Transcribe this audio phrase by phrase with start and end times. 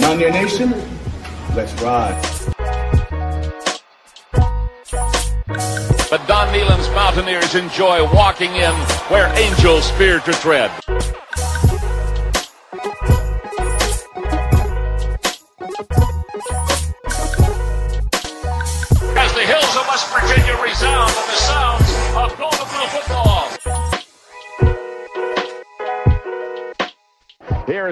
[0.00, 0.70] Mountaineer Nation,
[1.54, 2.20] let's ride.
[6.10, 8.72] But Don Nehlen's Mountaineers enjoy walking in
[9.10, 10.70] where angels fear to tread.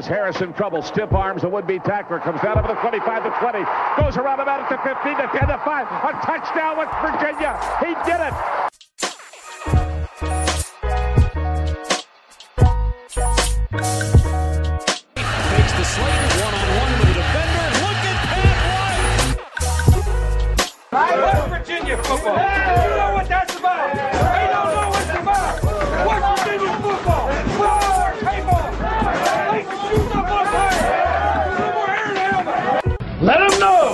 [0.03, 0.82] Here is Harrison trouble.
[0.82, 1.43] Stiff arms.
[1.43, 3.64] The would-be tackler comes down over the 25 to 20.
[4.00, 5.86] Goes around about it to 15 to 10 to 5.
[5.86, 7.57] A touchdown, with Virginia.
[7.79, 8.35] He did it.
[15.54, 17.66] Takes the Slater one-on-one with a defender.
[17.86, 18.58] Look at Pat
[20.91, 21.22] White.
[21.22, 23.21] West Virginia football.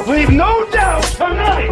[0.08, 1.70] Leave no doubt tonight.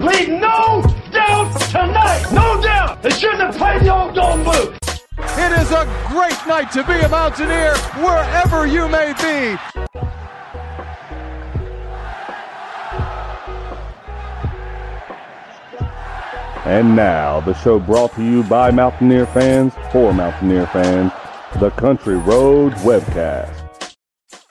[0.00, 0.82] Leave no
[1.12, 2.26] doubt tonight.
[2.32, 3.02] No doubt.
[3.02, 4.74] They shouldn't have played the old gold blue.
[5.18, 9.58] It is a great night to be a Mountaineer wherever you may be.
[16.64, 21.12] And now, the show brought to you by Mountaineer fans for Mountaineer fans,
[21.60, 23.94] the Country Roads Webcast.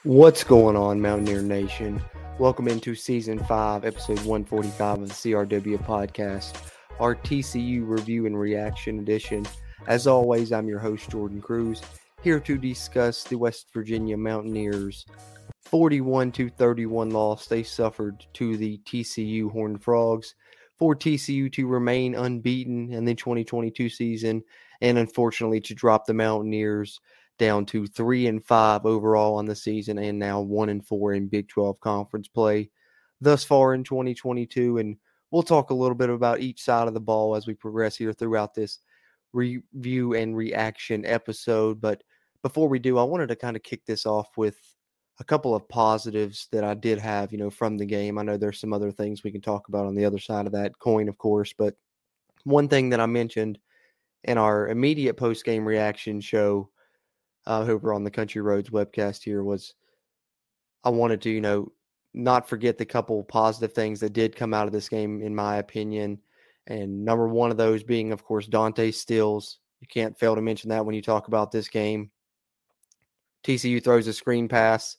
[0.04, 2.04] What's going on, Mountaineer Nation?
[2.38, 6.58] Welcome into season five, episode 145 of the CRW podcast,
[7.00, 9.46] our TCU review and reaction edition.
[9.88, 11.82] As always, I'm your host, Jordan Cruz,
[12.24, 15.06] here to discuss the West Virginia Mountaineers
[15.62, 20.36] 41 to 31 loss they suffered to the TCU Horned Frogs
[20.78, 24.44] for TCU to remain unbeaten in the 2022 season
[24.82, 27.00] and unfortunately to drop the Mountaineers
[27.38, 31.28] down to 3 and 5 overall on the season and now 1 and 4 in
[31.28, 32.70] Big 12 conference play
[33.22, 34.98] thus far in 2022 and
[35.32, 38.14] we'll talk a little bit about each side of the ball as we progress here
[38.14, 38.80] throughout this
[39.34, 42.04] review and reaction episode but
[42.42, 44.58] before we do I wanted to kind of kick this off with
[45.20, 48.18] a couple of positives that I did have, you know, from the game.
[48.18, 50.52] I know there's some other things we can talk about on the other side of
[50.54, 51.76] that coin, of course, but
[52.44, 53.58] one thing that I mentioned
[54.26, 56.70] in our immediate post game reaction show
[57.48, 59.74] uh, over on the Country Roads webcast here was
[60.84, 61.72] I wanted to, you know,
[62.14, 65.58] not forget the couple positive things that did come out of this game, in my
[65.58, 66.20] opinion.
[66.68, 69.60] And number one of those being, of course, Dante Stills.
[69.82, 72.10] You can't fail to mention that when you talk about this game.
[73.44, 74.98] TCU throws a screen pass.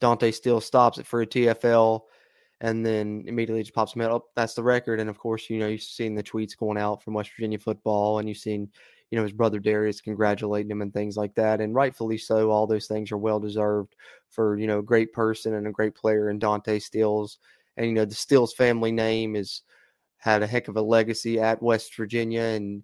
[0.00, 2.02] Dante still stops it for a TFL
[2.60, 4.10] and then immediately just pops him out.
[4.12, 5.00] Oh, that's the record.
[5.00, 8.18] And of course, you know, you've seen the tweets going out from West Virginia football
[8.18, 8.70] and you've seen,
[9.12, 11.60] you know, his brother Darius congratulating him and things like that.
[11.60, 12.50] And rightfully so.
[12.50, 13.94] All those things are well deserved
[14.30, 17.36] for, you know, a great person and a great player in Dante Stills.
[17.76, 19.64] And, you know, the Stills family name is
[20.16, 22.40] had a heck of a legacy at West Virginia.
[22.40, 22.82] And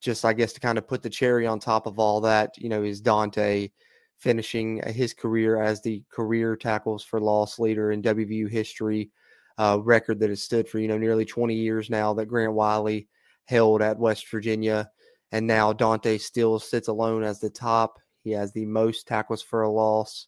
[0.00, 2.68] just, I guess, to kind of put the cherry on top of all that, you
[2.68, 3.70] know, is Dante
[4.18, 9.10] finishing his career as the career tackles for loss leader in WVU history,
[9.58, 13.08] uh, record that has stood for you know nearly 20 years now that Grant Wiley
[13.46, 14.88] held at West Virginia,
[15.32, 17.98] and now Dante still sits alone as the top.
[18.22, 20.26] He has the most tackles for a loss,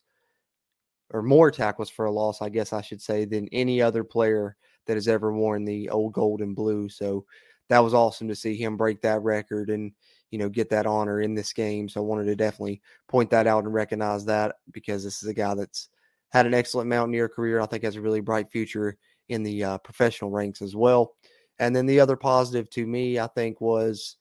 [1.10, 4.56] or more tackles for a loss, I guess I should say, than any other player
[4.86, 6.88] that has ever worn the old gold and blue.
[6.88, 7.26] So
[7.68, 9.92] that was awesome to see him break that record and
[10.32, 11.88] you know, get that honor in this game.
[11.88, 15.34] So I wanted to definitely point that out and recognize that because this is a
[15.34, 15.90] guy that's
[16.30, 17.60] had an excellent Mountaineer career.
[17.60, 18.96] I think has a really bright future
[19.28, 21.14] in the uh, professional ranks as well.
[21.58, 24.16] And then the other positive to me, I think, was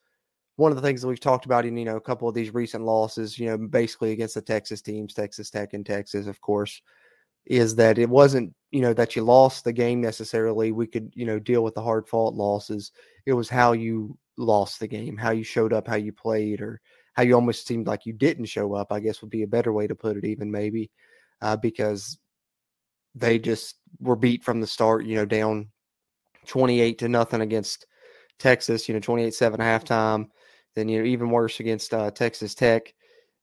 [0.55, 2.53] one of the things that we've talked about in you know a couple of these
[2.53, 3.37] recent losses.
[3.39, 6.81] You know, basically against the Texas teams, Texas Tech and Texas, of course,
[7.45, 10.71] is that it wasn't you know that you lost the game necessarily.
[10.71, 12.91] We could you know deal with the hard fought losses.
[13.25, 16.81] It was how you lost the game, how you showed up, how you played, or
[17.13, 19.73] how you almost seemed like you didn't show up, I guess would be a better
[19.73, 20.89] way to put it, even maybe,
[21.41, 22.17] uh, because
[23.15, 25.69] they just were beat from the start, you know, down
[26.47, 27.85] 28 to nothing against
[28.39, 30.27] Texas, you know, 28 7 halftime.
[30.75, 32.93] Then, you know, even worse against uh, Texas Tech.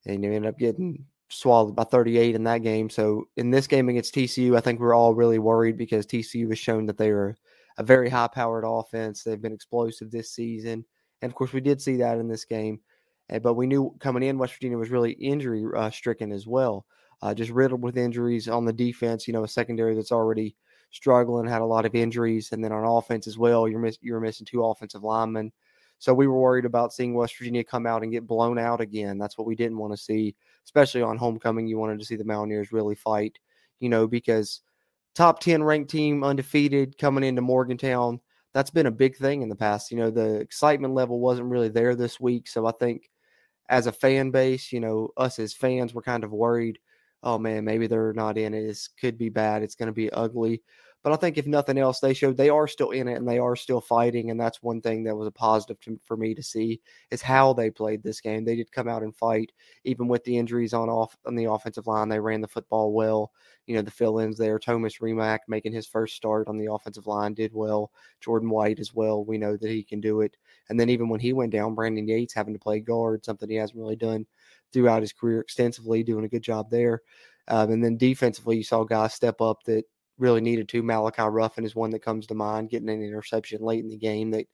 [0.05, 2.89] And you ended up getting swallowed by 38 in that game.
[2.89, 6.59] So in this game against TCU, I think we're all really worried because TCU has
[6.59, 7.35] shown that they are
[7.77, 9.23] a very high powered offense.
[9.23, 10.85] They've been explosive this season.
[11.21, 12.79] And of course, we did see that in this game.
[13.41, 16.85] But we knew coming in, West Virginia was really injury uh, stricken as well.
[17.21, 19.27] Uh, just riddled with injuries on the defense.
[19.27, 20.55] You know, a secondary that's already
[20.91, 22.51] struggling, had a lot of injuries.
[22.51, 25.51] And then on offense as well, you're, miss- you're missing two offensive linemen.
[25.99, 29.17] So we were worried about seeing West Virginia come out and get blown out again.
[29.17, 30.35] That's what we didn't want to see,
[30.65, 31.67] especially on homecoming.
[31.67, 33.37] You wanted to see the Mountaineers really fight,
[33.79, 34.61] you know, because
[35.13, 38.21] top 10 ranked team undefeated coming into Morgantown.
[38.53, 39.91] That's been a big thing in the past.
[39.91, 42.47] You know, the excitement level wasn't really there this week.
[42.47, 43.11] So I think
[43.67, 46.79] as a fan base, you know, us as fans were kind of worried.
[47.21, 48.65] Oh man, maybe they're not in it.
[48.65, 49.61] This could be bad.
[49.61, 50.63] It's going to be ugly.
[51.09, 53.39] But I think if nothing else, they showed they are still in it and they
[53.39, 54.29] are still fighting.
[54.29, 57.51] And that's one thing that was a positive to, for me to see is how
[57.51, 58.45] they played this game.
[58.45, 59.51] They did come out and fight,
[59.85, 62.09] even with the injuries on off on the offensive line.
[62.09, 63.31] They ran the football well.
[63.65, 64.59] You know, the fill-ins there.
[64.59, 67.91] Thomas Rimac making his first start on the offensive line did well.
[68.21, 69.25] Jordan White as well.
[69.25, 70.37] We know that he can do it.
[70.69, 73.55] And then even when he went down, Brandon Yates having to play guard, something he
[73.55, 74.27] hasn't really done
[74.71, 77.01] throughout his career extensively, doing a good job there.
[77.47, 79.85] Um, and then defensively, you saw guys step up that
[80.19, 80.83] really needed to.
[80.83, 84.31] Malachi Ruffin is one that comes to mind, getting an interception late in the game
[84.31, 84.45] that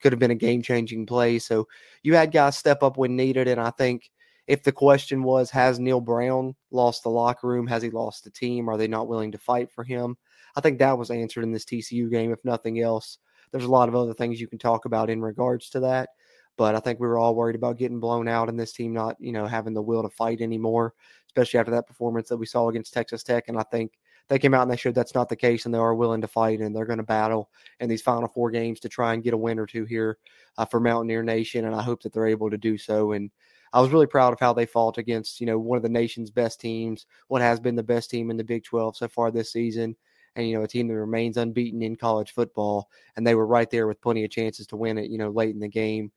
[0.00, 1.38] could have been a game changing play.
[1.38, 1.68] So
[2.02, 3.48] you had guys step up when needed.
[3.48, 4.10] And I think
[4.46, 7.66] if the question was, has Neal Brown lost the locker room?
[7.66, 8.68] Has he lost the team?
[8.68, 10.16] Are they not willing to fight for him?
[10.56, 13.18] I think that was answered in this TCU game, if nothing else.
[13.52, 16.10] There's a lot of other things you can talk about in regards to that.
[16.56, 19.16] But I think we were all worried about getting blown out and this team not,
[19.18, 20.94] you know, having the will to fight anymore,
[21.28, 23.44] especially after that performance that we saw against Texas Tech.
[23.48, 23.92] And I think
[24.30, 26.28] they came out and they showed that's not the case, and they are willing to
[26.28, 27.50] fight and they're going to battle
[27.80, 30.18] in these final four games to try and get a win or two here
[30.56, 31.64] uh, for Mountaineer Nation.
[31.64, 33.10] And I hope that they're able to do so.
[33.10, 33.32] And
[33.72, 36.30] I was really proud of how they fought against, you know, one of the nation's
[36.30, 39.52] best teams, what has been the best team in the Big 12 so far this
[39.52, 39.96] season.
[40.36, 42.88] And, you know, a team that remains unbeaten in college football.
[43.16, 45.52] And they were right there with plenty of chances to win it, you know, late
[45.52, 46.12] in the game.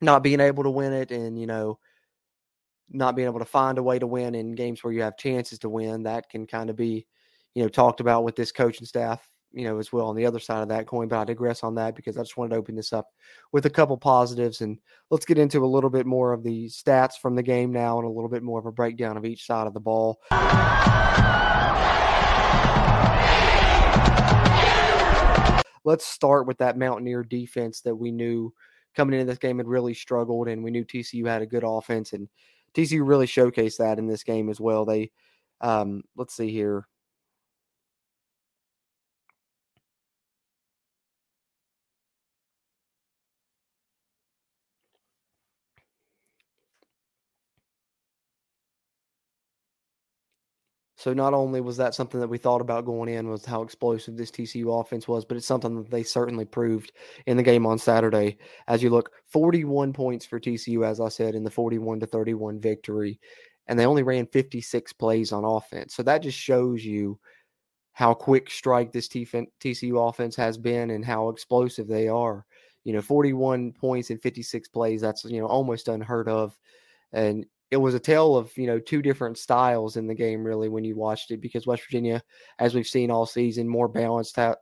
[0.00, 1.78] Not being able to win it and, you know,
[2.90, 5.58] not being able to find a way to win in games where you have chances
[5.60, 7.06] to win, that can kind of be,
[7.54, 10.38] you know, talked about with this coaching staff, you know, as well on the other
[10.38, 11.08] side of that coin.
[11.08, 13.08] But I digress on that because I just wanted to open this up
[13.52, 14.60] with a couple positives.
[14.60, 14.78] And
[15.10, 18.06] let's get into a little bit more of the stats from the game now and
[18.06, 20.20] a little bit more of a breakdown of each side of the ball.
[25.86, 28.54] Let's start with that Mountaineer defense that we knew
[28.96, 32.12] coming into this game had really struggled, and we knew TCU had a good offense,
[32.14, 32.28] and
[32.74, 34.84] TCU really showcased that in this game as well.
[34.84, 35.10] They,
[35.60, 36.86] um, let's see here.
[51.04, 54.16] So not only was that something that we thought about going in was how explosive
[54.16, 56.92] this TCU offense was, but it's something that they certainly proved
[57.26, 58.38] in the game on Saturday.
[58.68, 62.58] As you look, 41 points for TCU, as I said, in the 41 to 31
[62.58, 63.20] victory,
[63.66, 65.94] and they only ran 56 plays on offense.
[65.94, 67.18] So that just shows you
[67.92, 72.46] how quick strike this TCU offense has been and how explosive they are.
[72.84, 76.56] You know, 41 points in 56 plays, that's, you know, almost unheard of.
[77.12, 80.68] And it was a tale of you know two different styles in the game really
[80.68, 82.22] when you watched it because West Virginia,
[82.60, 84.54] as we've seen all season, more balanced ha-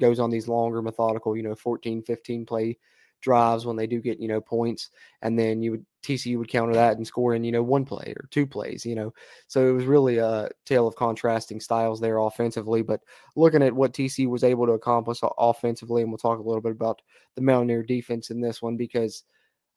[0.00, 2.76] goes on these longer methodical you know 14, 15 play
[3.22, 4.90] drives when they do get you know points,
[5.22, 8.12] and then you would TCU would counter that and score in you know one play
[8.16, 9.14] or two plays, you know.
[9.46, 12.82] So it was really a tale of contrasting styles there offensively.
[12.82, 13.00] But
[13.36, 16.72] looking at what TCU was able to accomplish offensively, and we'll talk a little bit
[16.72, 17.00] about
[17.36, 19.22] the Mountaineer defense in this one because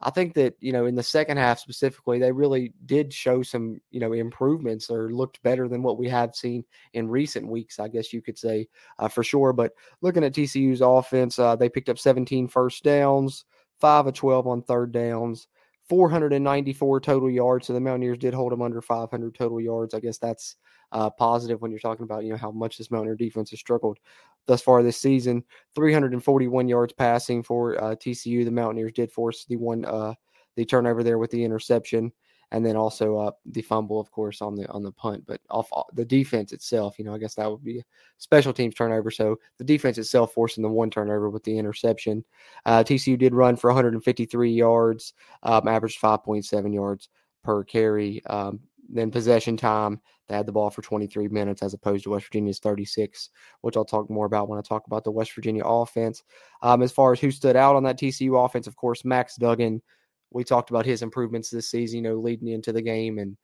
[0.02, 3.82] I think that, you know, in the second half specifically, they really did show some,
[3.92, 6.64] you know, improvements or looked better than what we have seen
[6.94, 9.52] in recent weeks, I guess you could say uh, for sure.
[9.52, 13.44] But looking at TCU's offense, uh, they picked up 17 first downs,
[13.82, 15.48] 5 of 12 on third downs,
[15.90, 17.68] 494 total yards.
[17.68, 19.94] So the Mountaineers did hold them under 500 total yards.
[19.94, 20.56] I guess that's
[20.92, 23.98] uh, positive when you're talking about, you know, how much this Mountaineer defense has struggled
[24.46, 25.44] thus far this season.
[25.76, 28.46] 341 yards passing for uh, TCU.
[28.46, 30.14] The Mountaineers did force the one uh,
[30.56, 32.12] the turnover there with the interception,
[32.52, 35.24] and then also uh, the fumble, of course, on the on the punt.
[35.28, 37.84] But off the defense itself, you know, I guess that would be
[38.18, 39.12] special teams turnover.
[39.12, 42.24] So the defense itself forcing the one turnover with the interception.
[42.66, 45.14] Uh, TCU did run for 153 yards,
[45.44, 47.10] um, averaged 5.7 yards
[47.44, 48.24] per carry.
[48.26, 52.26] Um, then possession time, they had the ball for 23 minutes as opposed to West
[52.26, 53.30] Virginia's 36,
[53.62, 56.24] which I'll talk more about when I talk about the West Virginia offense.
[56.62, 59.82] Um, as far as who stood out on that TCU offense, of course, Max Duggan.
[60.32, 63.38] We talked about his improvements this season, you know, leading into the game, and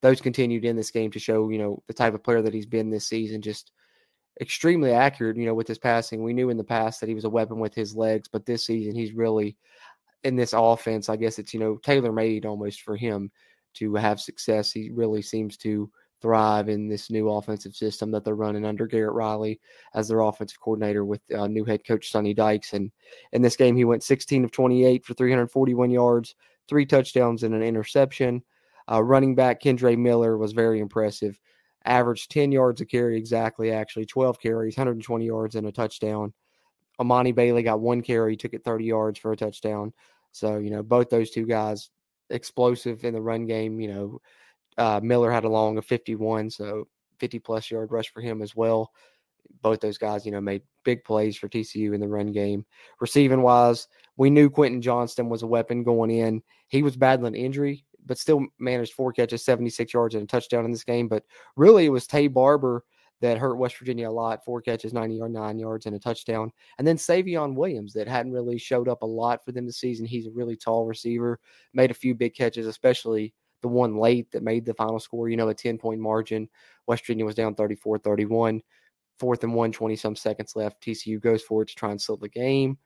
[0.00, 2.66] those continued in this game to show, you know, the type of player that he's
[2.66, 3.40] been this season.
[3.40, 3.72] Just
[4.40, 6.22] extremely accurate, you know, with his passing.
[6.22, 8.66] We knew in the past that he was a weapon with his legs, but this
[8.66, 9.56] season he's really
[10.24, 11.08] in this offense.
[11.08, 13.30] I guess it's you know tailor made almost for him
[13.74, 14.72] to have success.
[14.72, 15.90] He really seems to
[16.22, 19.60] thrive in this new offensive system that they're running under Garrett Riley
[19.94, 22.72] as their offensive coordinator with uh, new head coach Sonny Dykes.
[22.72, 22.90] And
[23.32, 26.34] in this game, he went 16 of 28 for 341 yards,
[26.68, 28.42] three touchdowns, and an interception.
[28.90, 31.38] Uh, running back Kendre Miller was very impressive.
[31.84, 36.32] Averaged 10 yards a carry exactly, actually 12 carries, 120 yards, and a touchdown.
[37.00, 39.92] Emani Bailey got one carry, took it 30 yards for a touchdown.
[40.30, 41.90] So, you know, both those two guys
[42.30, 43.80] explosive in the run game.
[43.80, 44.20] You know,
[44.78, 46.86] uh, Miller had a long of 51, so
[47.18, 48.90] 50 plus yard rush for him as well.
[49.60, 52.64] Both those guys, you know, made big plays for TCU in the run game.
[53.00, 53.86] Receiving wise,
[54.16, 56.42] we knew Quentin Johnston was a weapon going in.
[56.68, 60.70] He was battling injury, but still managed four catches, 76 yards, and a touchdown in
[60.72, 61.08] this game.
[61.08, 61.24] But
[61.56, 62.84] really, it was Taye Barber
[63.20, 64.44] that hurt West Virginia a lot.
[64.44, 66.50] Four catches, 90 or nine yards, and a touchdown.
[66.78, 70.06] And then Savion Williams that hadn't really showed up a lot for them this season.
[70.06, 71.38] He's a really tall receiver,
[71.72, 75.36] made a few big catches, especially the one late that made the final score, you
[75.36, 76.48] know, a 10 point margin.
[76.86, 78.62] West Virginia was down 34 31.
[79.18, 80.82] Fourth and one, 20 some seconds left.
[80.82, 82.76] TCU goes for it to try and seal the game.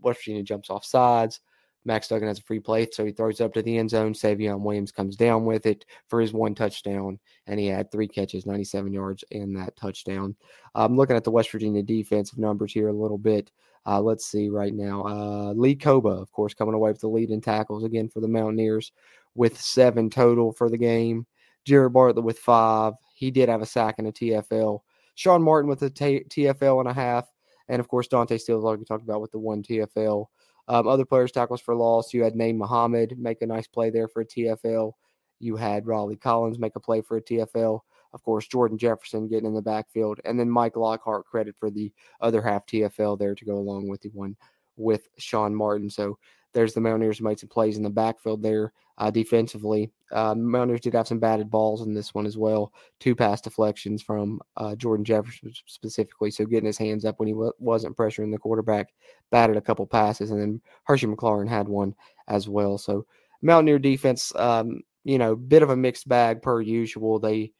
[0.00, 1.40] West Virginia jumps off sides.
[1.86, 4.12] Max Duggan has a free play, so he throws up to the end zone.
[4.12, 8.44] Savion Williams comes down with it for his one touchdown, and he had three catches,
[8.44, 10.34] 97 yards in that touchdown.
[10.74, 13.52] I'm looking at the West Virginia defensive numbers here a little bit.
[13.86, 15.04] Uh, let's see right now.
[15.06, 18.26] Uh, Lee Kpogba, of course, coming away with the lead in tackles again for the
[18.26, 18.90] Mountaineers
[19.36, 21.26] with seven total for the game.
[21.64, 22.94] Jared Bartlett with five.
[23.14, 24.80] He did have a sack and a TFL.
[25.14, 27.26] Sean Martin with a t- TFL and a half.
[27.68, 30.26] And of course, Dante Stills, like we talked about, with the one TFL.
[30.68, 32.12] Um, other players tackles for loss.
[32.12, 34.92] You had Nate Muhammad make a nice play there for a TFL.
[35.38, 37.80] You had Raleigh Collins make a play for a TFL.
[38.12, 41.92] Of course, Jordan Jefferson getting in the backfield, and then Mike Lockhart credit for the
[42.20, 44.36] other half TFL there to go along with the one
[44.76, 45.90] with Sean Martin.
[45.90, 46.18] So
[46.56, 49.92] there's the Mountaineers made some plays in the backfield there uh, defensively.
[50.10, 52.72] Uh, Mountaineers did have some batted balls in this one as well.
[52.98, 56.30] Two pass deflections from uh, Jordan Jefferson specifically.
[56.30, 58.94] So getting his hands up when he w- wasn't pressuring the quarterback,
[59.30, 61.94] batted a couple passes, and then Hershey McLaurin had one
[62.26, 62.78] as well.
[62.78, 63.04] So
[63.42, 67.18] Mountaineer defense, um, you know, bit of a mixed bag per usual.
[67.18, 67.52] They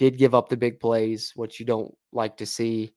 [0.00, 2.94] did give up the big plays, which you don't like to see.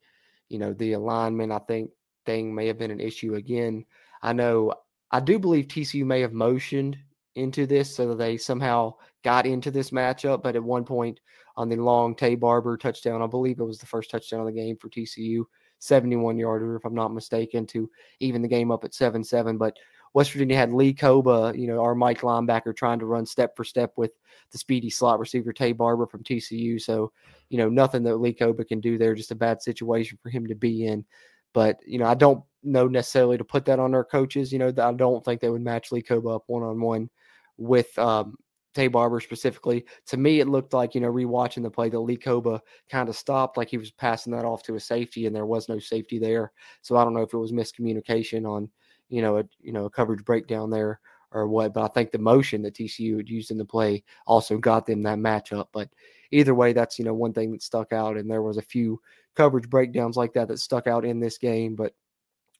[0.49, 1.91] You know, the alignment, I think,
[2.25, 3.85] thing may have been an issue again.
[4.23, 4.73] I know
[5.13, 6.97] I do believe TCU may have motioned
[7.35, 10.41] into this so that they somehow got into this matchup.
[10.41, 11.19] But at one point
[11.55, 14.51] on the long Taye Barber touchdown, I believe it was the first touchdown of the
[14.51, 15.43] game for TCU,
[15.77, 17.89] 71 yarder, if I'm not mistaken, to
[18.21, 19.55] even the game up at 7 7.
[19.55, 19.77] But
[20.15, 23.63] West Virginia had Lee Kpogba, you know, our Mike linebacker, trying to run step for
[23.63, 24.13] step with
[24.51, 26.81] the speedy slot receiver Taye Barber from TCU.
[26.81, 27.11] So,
[27.49, 30.47] you know, nothing that Lee Kpogba can do there, just a bad situation for him
[30.47, 31.05] to be in.
[31.53, 34.51] But, you know, I don't know necessarily to put that on our coaches.
[34.51, 37.09] You know, I don't think they would match Lee Kpogba up one on one
[37.57, 38.35] with um,
[38.73, 39.85] Taye Barber specifically.
[40.07, 43.15] To me, it looked like, you know, rewatching the play, the Lee Kpogba kind of
[43.15, 46.19] stopped, like he was passing that off to a safety, and there was no safety
[46.19, 46.51] there.
[46.81, 48.69] So I don't know if it was miscommunication on,
[49.09, 50.99] you know, a you know a coverage breakdown there
[51.31, 51.73] or what.
[51.73, 55.03] But I think the motion that TCU had used in the play also got them
[55.03, 55.67] that matchup.
[55.71, 55.89] But
[56.31, 58.99] either way, that's you know one thing that stuck out, and there was a few
[59.35, 61.75] coverage breakdowns like that that stuck out in this game.
[61.75, 61.93] But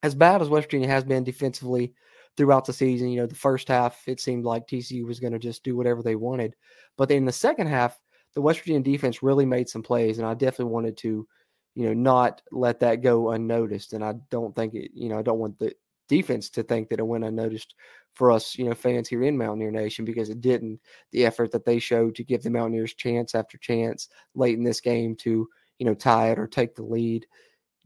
[0.02, 1.94] as bad as West Virginia has been defensively
[2.36, 5.40] throughout the season, you know, the first half it seemed like TCU was going to
[5.40, 6.56] just do whatever they wanted,
[6.98, 8.00] but in the second half,
[8.34, 11.28] the West Virginia defense really made some plays, and I definitely wanted to,
[11.76, 13.94] you know, not let that go unnoticed.
[13.94, 15.74] And I don't think it, you know, I don't want the
[16.10, 17.76] defense to think that it went unnoticed
[18.14, 20.80] for us, you know, fans here in Mountaineer Nation because it didn't.
[21.12, 24.82] The effort that they showed to give the Mountaineers chance after chance late in this
[24.82, 25.48] game to
[25.84, 27.28] you know, tie it or take the lead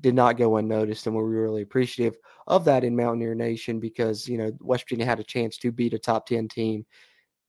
[0.02, 1.08] did not go unnoticed.
[1.08, 5.08] And we were really appreciative of that in Mountaineer Nation because, you know, West Virginia
[5.08, 6.86] had a chance to beat a top 10 team.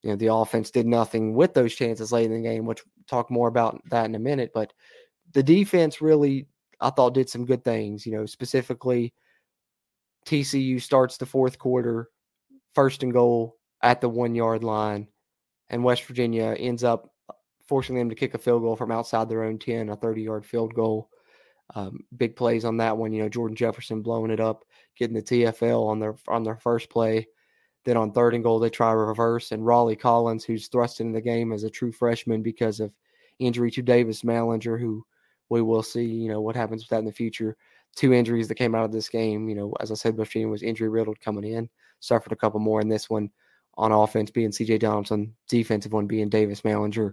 [0.00, 3.04] You know, the offense did nothing with those chances late in the game, which we'll
[3.06, 4.52] talk more about that in a minute.
[4.54, 4.72] But
[5.34, 6.46] the defense really,
[6.80, 8.06] I thought, did some good things.
[8.06, 9.12] You know, specifically,
[10.24, 12.08] TCU starts the fourth quarter,
[12.74, 15.08] first and goal at the one yard line,
[15.68, 17.12] and West Virginia ends up
[17.68, 20.44] forcing them to kick a field goal from outside their own 10, a 30 yard
[20.44, 21.10] field goal.
[21.74, 23.12] Um, big plays on that one.
[23.12, 24.64] You know, Jordan Jefferson blowing it up,
[24.96, 27.28] getting the TFL on their on their first play.
[27.84, 31.20] Then on third and goal, they try reverse, and Raleigh Collins, who's thrust into the
[31.20, 32.92] game as a true freshman because of
[33.38, 35.04] injury to Davis Mallinger, who
[35.48, 37.56] we will see, you know, what happens with that in the future.
[37.96, 39.48] Two injuries that came out of this game.
[39.48, 41.68] You know, as I said, Virginia was injury riddled coming in,
[42.00, 43.30] suffered a couple more in this one
[43.74, 47.12] on offense, being CJ Donaldson, defensive one being Davis Mallinger.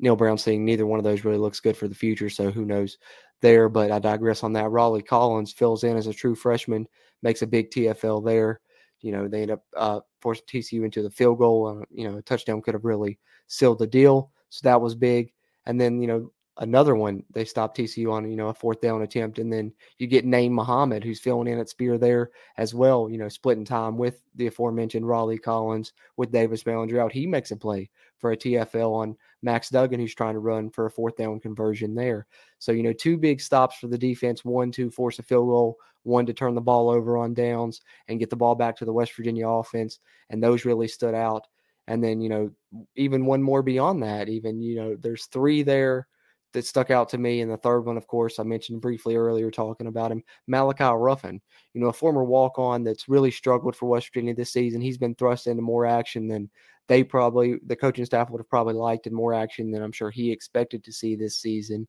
[0.00, 2.30] Neal Brown saying neither one of those really looks good for the future.
[2.30, 2.98] So who knows
[3.40, 3.68] there?
[3.68, 4.70] But I digress on that.
[4.70, 6.86] Raleigh Collins fills in as a true freshman,
[7.22, 8.60] makes a big TFL there.
[9.00, 11.66] You know, they end up uh, forcing TCU into the field goal.
[11.66, 14.30] Uh, you know, a touchdown could have really sealed the deal.
[14.50, 15.32] So that was big.
[15.66, 19.02] And then, you know, another one, they stopped TCU on, you know, a fourth down
[19.02, 19.38] attempt.
[19.38, 23.18] And then you get Name Muhammad, who's filling in at Spear there as well, you
[23.18, 27.12] know, splitting time with the aforementioned Raleigh Collins, with Davis Mallinger out.
[27.12, 30.86] He makes a play for a TFL on Max Duggan, who's trying to run for
[30.86, 32.26] a fourth down conversion there.
[32.58, 35.76] So, you know, two big stops for the defense one to force a field goal,
[36.02, 38.92] one to turn the ball over on downs and get the ball back to the
[38.92, 40.00] West Virginia offense.
[40.30, 41.46] And those really stood out.
[41.86, 42.50] And then, you know,
[42.96, 46.06] even one more beyond that, even, you know, there's three there
[46.52, 47.40] that stuck out to me.
[47.40, 51.40] And the third one, of course, I mentioned briefly earlier talking about him, Malachi Ruffin,
[51.74, 54.80] you know, a former walk on that's really struggled for West Virginia this season.
[54.80, 56.50] He's been thrust into more action than
[56.86, 60.10] they probably, the coaching staff would have probably liked and more action than I'm sure
[60.10, 61.86] he expected to see this season.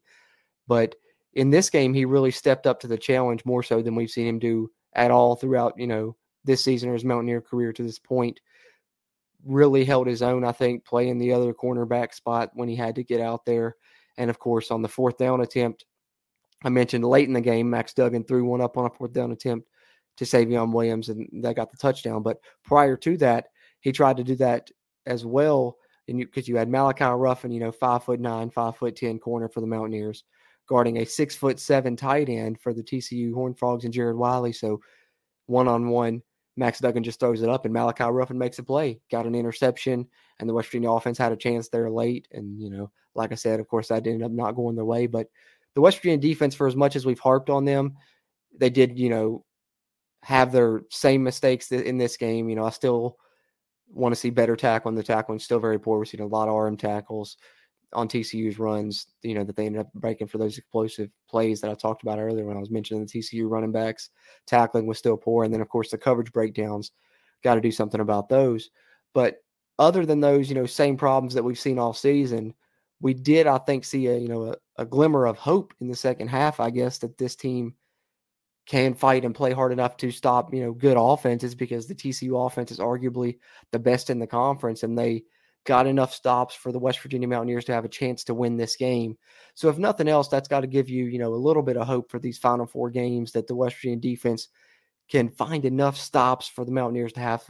[0.67, 0.95] But
[1.33, 4.27] in this game, he really stepped up to the challenge more so than we've seen
[4.27, 7.99] him do at all throughout, you know, this season or his Mountaineer career to this
[7.99, 8.39] point.
[9.45, 13.03] Really held his own, I think, playing the other cornerback spot when he had to
[13.05, 13.77] get out there.
[14.19, 15.85] And of course, on the fourth down attempt,
[16.63, 19.31] I mentioned late in the game, Max Duggan threw one up on a fourth down
[19.31, 19.67] attempt
[20.17, 22.21] to Savion Williams, and that got the touchdown.
[22.21, 23.45] But prior to that,
[23.79, 24.69] he tried to do that
[25.05, 25.77] as well.
[26.09, 29.19] And because you, you, had Malachi Ruffin, you know, five foot nine, five foot ten
[29.19, 30.25] corner for the Mountaineers,
[30.67, 34.51] guarding a six foot seven tight end for the TCU Horn Frogs and Jared Wiley.
[34.51, 34.81] So
[35.45, 36.21] one on one,
[36.57, 40.05] Max Duggan just throws it up, and Malachi Ruffin makes a play, got an interception,
[40.39, 42.27] and the West Virginia offense had a chance there late.
[42.33, 45.05] And you know, like I said, of course, that ended up not going their way.
[45.05, 45.27] But
[45.75, 47.95] the West Virginia defense, for as much as we've harped on them,
[48.57, 49.45] they did, you know,
[50.23, 52.49] have their same mistakes in this game.
[52.49, 53.17] You know, I still
[53.89, 54.95] want to see better tackling.
[54.95, 55.99] The tackling still very poor.
[55.99, 57.37] We've seen a lot of arm tackles
[57.93, 61.71] on TCU's runs, you know, that they ended up breaking for those explosive plays that
[61.71, 64.09] I talked about earlier when I was mentioning the TCU running backs.
[64.45, 65.43] Tackling was still poor.
[65.43, 66.91] And then, of course, the coverage breakdowns,
[67.43, 68.69] got to do something about those.
[69.13, 69.37] But
[69.79, 72.53] other than those, you know, same problems that we've seen all season,
[73.01, 75.95] we did, I think, see a you know a, a, glimmer of hope in the
[75.95, 76.59] second half.
[76.59, 77.75] I guess that this team
[78.65, 82.45] can fight and play hard enough to stop you know good offenses because the TCU
[82.45, 83.39] offense is arguably
[83.71, 85.23] the best in the conference, and they
[85.65, 88.75] got enough stops for the West Virginia Mountaineers to have a chance to win this
[88.75, 89.17] game.
[89.55, 91.87] So if nothing else, that's got to give you you know a little bit of
[91.87, 94.49] hope for these final four games that the West Virginia defense
[95.09, 97.43] can find enough stops for the Mountaineers to have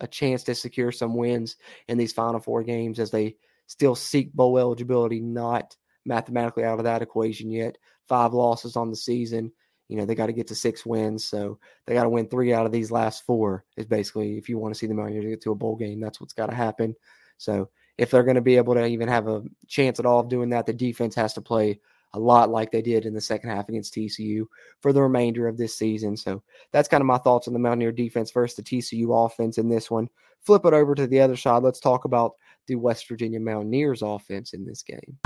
[0.00, 1.56] a chance to secure some wins
[1.88, 3.36] in these final four games as they
[3.74, 7.76] still seek bowl eligibility, not mathematically out of that equation yet.
[8.06, 9.50] Five losses on the season.
[9.88, 11.24] You know, they got to get to six wins.
[11.24, 14.58] So they got to win three out of these last four, is basically if you
[14.58, 16.94] want to see the Mountaineers get to a bowl game, that's what's got to happen.
[17.36, 20.28] So if they're going to be able to even have a chance at all of
[20.28, 21.80] doing that, the defense has to play
[22.12, 24.46] a lot like they did in the second half against TCU
[24.80, 26.16] for the remainder of this season.
[26.16, 29.68] So that's kind of my thoughts on the Mountaineer defense versus the TCU offense in
[29.68, 30.08] this one.
[30.42, 31.64] Flip it over to the other side.
[31.64, 32.34] Let's talk about
[32.66, 35.18] the West Virginia Mountaineers offense in this game.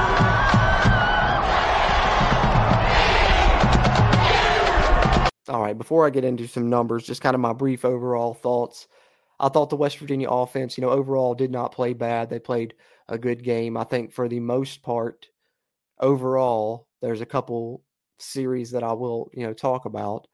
[5.48, 8.86] All right, before I get into some numbers, just kind of my brief overall thoughts.
[9.40, 12.28] I thought the West Virginia offense, you know, overall did not play bad.
[12.28, 12.74] They played
[13.08, 13.76] a good game.
[13.76, 15.26] I think for the most part,
[16.00, 17.82] overall, there's a couple
[18.18, 20.26] series that I will, you know, talk about.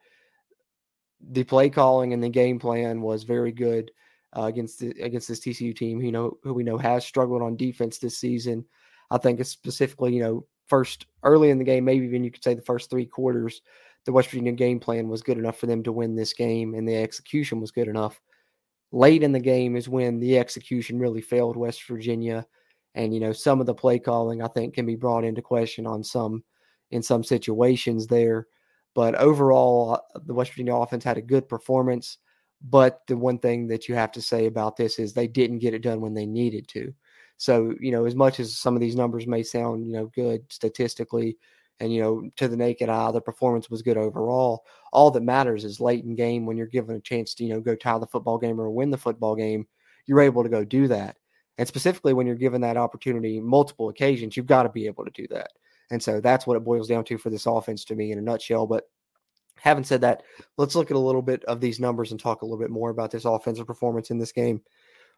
[1.20, 3.90] The play calling and the game plan was very good
[4.37, 6.01] uh, against the, against this TCU team.
[6.03, 8.64] You know, who we know has struggled on defense this season.
[9.11, 12.42] I think it's specifically, you know, first early in the game, maybe even you could
[12.42, 13.62] say the first three quarters,
[14.07, 16.88] the West Virginia game plan was good enough for them to win this game, and
[16.88, 18.20] the execution was good enough.
[18.92, 22.47] Late in the game is when the execution really failed West Virginia
[22.94, 25.87] and you know some of the play calling I think can be brought into question
[25.87, 26.44] on some
[26.90, 28.47] in some situations there.
[28.94, 32.18] But overall, uh, the West Virginia offense had a good performance.
[32.64, 35.74] But the one thing that you have to say about this is they didn't get
[35.74, 36.94] it done when they needed to.
[37.37, 40.50] So, you know, as much as some of these numbers may sound, you know, good
[40.50, 41.37] statistically
[41.81, 44.64] and, you know, to the naked eye, the performance was good overall.
[44.92, 47.61] All that matters is late in game when you're given a chance to, you know,
[47.61, 49.66] go tie the football game or win the football game,
[50.07, 51.16] you're able to go do that.
[51.59, 55.11] And specifically when you're given that opportunity multiple occasions, you've got to be able to
[55.11, 55.50] do that.
[55.90, 58.22] And so that's what it boils down to for this offense to me in a
[58.22, 58.66] nutshell.
[58.66, 58.85] But
[59.58, 60.22] having said that,
[60.56, 62.90] let's look at a little bit of these numbers and talk a little bit more
[62.90, 64.62] about this offensive performance in this game.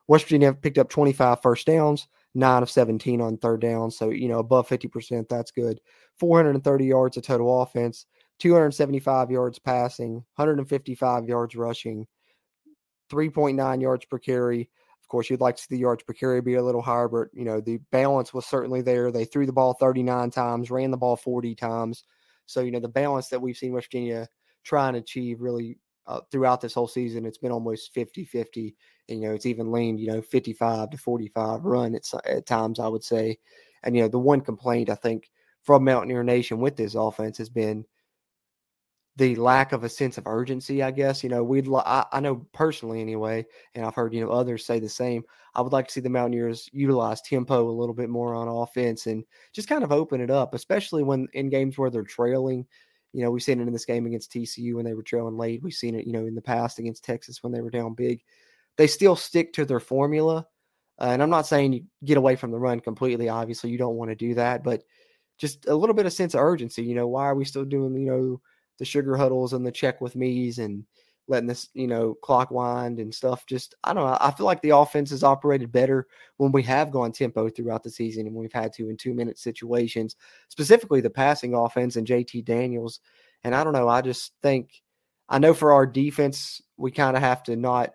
[0.09, 3.91] West Virginia picked up 25 first downs, nine of 17 on third down.
[3.91, 5.81] So, you know, above 50%, that's good.
[6.19, 8.07] 430 yards of total offense,
[8.39, 12.07] 275 yards passing, 155 yards rushing,
[13.11, 14.69] 3.9 yards per carry,
[15.07, 17.29] of course, you'd like to see the yards per carry be a little higher, but
[17.33, 19.13] you know the balance was certainly there.
[19.13, 22.03] They threw the ball 39 times, ran the ball 40 times.
[22.47, 24.29] So you know the balance that we've seen West Virginia
[24.65, 28.75] try and achieve really uh, throughout this whole season, it's been almost 50-50.
[29.09, 32.79] And, you know, it's even leaned, you know, 55 to 45 run at, at times,
[32.79, 33.39] I would say.
[33.83, 35.31] And you know, the one complaint I think
[35.63, 37.85] from Mountaineer Nation with this offense has been
[39.17, 41.25] the lack of a sense of urgency, I guess.
[41.25, 44.65] You know, we'd li- I, I know personally anyway, and I've heard, you know, others
[44.67, 45.25] say the same.
[45.55, 49.07] I would like to see the Mountaineers utilize tempo a little bit more on offense
[49.07, 49.25] and
[49.55, 52.67] just kind of open it up, especially when in games where they're trailing.
[53.15, 55.63] You know, we've seen it in this game against TCU when they were trailing late.
[55.63, 58.23] We've seen it, you know, in the past against Texas when they were down big.
[58.77, 60.47] They still stick to their formula.
[61.01, 63.31] Uh, and I'm not saying you get away from the run completely.
[63.31, 64.83] Obviously, you don't want to do that, but
[65.39, 66.83] just a little bit of sense of urgency.
[66.83, 68.41] You know, why are we still doing, you know,
[68.79, 70.85] the sugar huddles and the check with me's and
[71.29, 73.47] letting this, you know, clock wind and stuff.
[73.47, 74.17] Just I don't know.
[74.21, 77.91] I feel like the offense has operated better when we have gone tempo throughout the
[77.91, 80.17] season and we've had to in two minute situations,
[80.49, 83.01] specifically the passing offense and JT Daniels.
[83.45, 83.89] And I don't know.
[83.89, 84.83] I just think
[85.29, 87.91] I know for our defense, we kind of have to not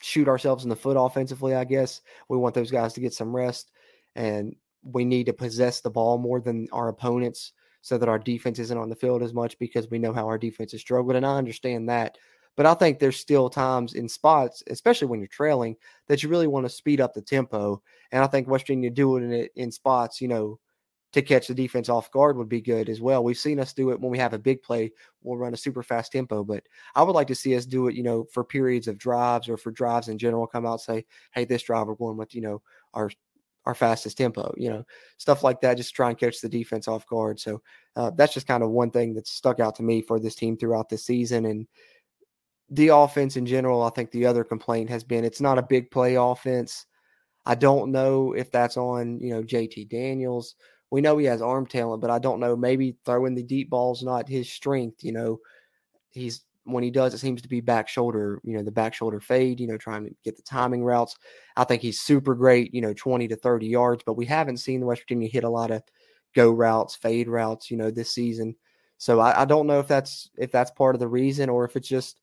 [0.00, 2.00] shoot ourselves in the foot offensively, I guess.
[2.28, 3.70] We want those guys to get some rest
[4.14, 7.52] and we need to possess the ball more than our opponents
[7.86, 10.38] so that our defense isn't on the field as much because we know how our
[10.38, 11.14] defense has struggled.
[11.14, 12.18] And I understand that.
[12.56, 15.76] But I think there's still times in spots, especially when you're trailing,
[16.08, 17.80] that you really want to speed up the tempo.
[18.10, 20.58] And I think West Virginia doing it in spots, you know,
[21.12, 23.22] to catch the defense off guard would be good as well.
[23.22, 24.90] We've seen us do it when we have a big play,
[25.22, 26.42] we'll run a super fast tempo.
[26.42, 26.64] But
[26.96, 29.56] I would like to see us do it, you know, for periods of drives or
[29.56, 32.62] for drives in general, come out say, hey, this drive we're going with, you know,
[32.94, 33.12] our
[33.66, 34.84] our fastest tempo, you know,
[35.18, 37.40] stuff like that, just try and catch the defense off guard.
[37.40, 37.60] So
[37.96, 40.56] uh, that's just kind of one thing that stuck out to me for this team
[40.56, 41.46] throughout the season.
[41.46, 41.66] And
[42.70, 45.90] the offense in general, I think the other complaint has been it's not a big
[45.90, 46.86] play offense.
[47.44, 50.54] I don't know if that's on, you know, JT Daniels.
[50.90, 52.56] We know he has arm talent, but I don't know.
[52.56, 55.02] Maybe throwing the deep ball's not his strength.
[55.02, 55.40] You know,
[56.10, 59.20] he's when he does, it seems to be back shoulder, you know, the back shoulder
[59.20, 61.16] fade, you know, trying to get the timing routes.
[61.56, 64.80] I think he's super great, you know, 20 to 30 yards, but we haven't seen
[64.80, 65.82] the West Virginia hit a lot of
[66.34, 68.56] go routes, fade routes, you know, this season.
[68.98, 71.76] So I, I don't know if that's if that's part of the reason or if
[71.76, 72.20] it's just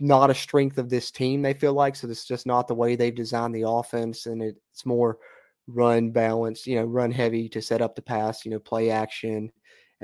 [0.00, 1.96] not a strength of this team, they feel like.
[1.96, 5.18] So it's just not the way they've designed the offense and it's more
[5.66, 9.50] run balance, you know, run heavy to set up the pass, you know, play action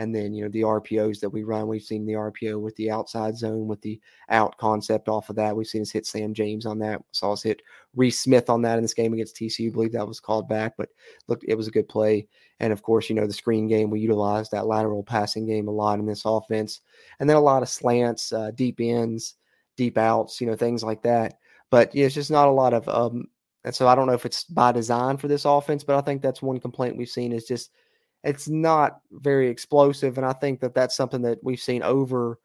[0.01, 2.91] and then, you know, the RPOs that we run, we've seen the RPO with the
[2.91, 5.55] outside zone, with the out concept off of that.
[5.55, 7.03] We've seen us hit Sam James on that.
[7.13, 7.61] Saw us hit
[7.95, 9.69] Reese Smith on that in this game against TCU.
[9.69, 10.89] I believe that was called back, but
[11.29, 12.27] look, it was a good play.
[12.61, 15.71] And of course, you know, the screen game, we utilized that lateral passing game a
[15.71, 16.81] lot in this offense.
[17.19, 19.35] And then a lot of slants, uh, deep ins,
[19.77, 21.35] deep outs, you know, things like that.
[21.69, 23.27] But it's just not a lot of, um,
[23.65, 26.23] and so I don't know if it's by design for this offense, but I think
[26.23, 27.71] that's one complaint we've seen is just
[28.25, 30.19] it's not very explosive.
[30.19, 32.39] And I think that that's something that we've seen over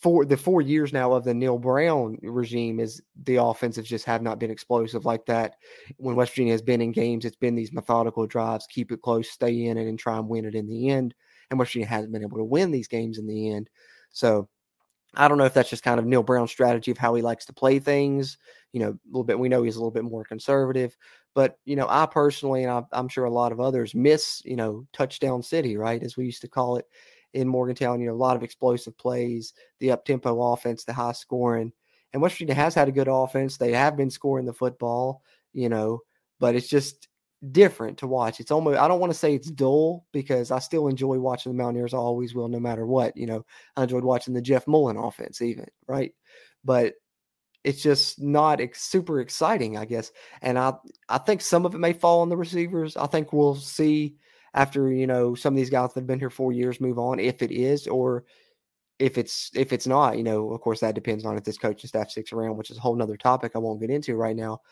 [0.00, 4.22] for the four years now of the Neal Brown regime is the offensives just have
[4.22, 5.56] not been explosive like that.
[5.96, 9.28] When West Virginia has been in games, it's been these methodical drives, keep it close,
[9.28, 11.14] stay in it, and try and win it in the end.
[11.50, 13.70] And West Virginia hasn't been able to win these games in the end.
[14.10, 14.48] So
[15.16, 17.46] I don't know if that's just kind of Neal Brown's strategy of how he likes
[17.46, 18.38] to play things.
[18.72, 19.38] You know, a little bit.
[19.38, 20.96] We know he's a little bit more conservative,
[21.38, 24.56] but you know, I personally, and I, am sure a lot of others miss, you
[24.56, 26.86] know, touchdown city, right, as we used to call it
[27.32, 28.00] in Morgantown.
[28.00, 31.72] You know, a lot of explosive plays, the up tempo offense, the high scoring.
[32.12, 33.56] And West Virginia has had a good offense.
[33.56, 35.22] They have been scoring the football,
[35.52, 36.00] you know,
[36.40, 37.06] but it's just
[37.52, 38.40] different to watch.
[38.40, 41.62] It's almost I don't want to say it's dull because I still enjoy watching the
[41.62, 41.94] Mountaineers.
[41.94, 43.16] I always will, no matter what.
[43.16, 43.46] You know,
[43.76, 46.12] I enjoyed watching the Jeff Mullen offense, even right.
[46.64, 46.94] But
[47.68, 50.10] it's just not ex- super exciting, I guess.
[50.40, 50.72] And I
[51.10, 52.96] I think some of it may fall on the receivers.
[52.96, 54.16] I think we'll see
[54.54, 57.20] after you know some of these guys that have been here four years move on
[57.20, 58.24] if it is or
[58.98, 60.16] if it's if it's not.
[60.16, 62.78] You know, of course that depends on if this coaching staff sticks around, which is
[62.78, 64.62] a whole nother topic I won't get into right now.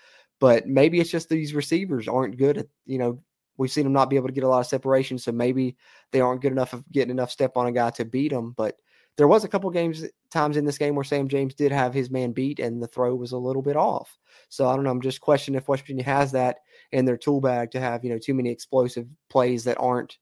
[0.40, 3.20] But maybe it's just these receivers aren't good at, you know,
[3.58, 5.18] we've seen them not be able to get a lot of separation.
[5.18, 5.76] So maybe
[6.12, 8.54] they aren't good enough of getting enough step on a guy to beat them.
[8.56, 8.76] But
[9.16, 12.10] there was a couple games times in this game where Sam James did have his
[12.10, 14.18] man beat and the throw was a little bit off.
[14.48, 14.90] So I don't know.
[14.90, 16.58] I'm just questioning if West Virginia has that
[16.92, 20.18] in their tool bag to have, you know, too many explosive plays that aren't,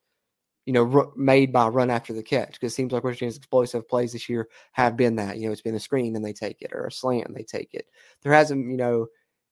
[0.67, 2.53] you know, r- made by run after the catch.
[2.53, 5.39] Because it seems like West Virginia's explosive plays this year have been that.
[5.39, 7.43] You know, it's been a screen and they take it or a slant and they
[7.43, 7.87] take it.
[8.23, 9.09] There hasn't, you know,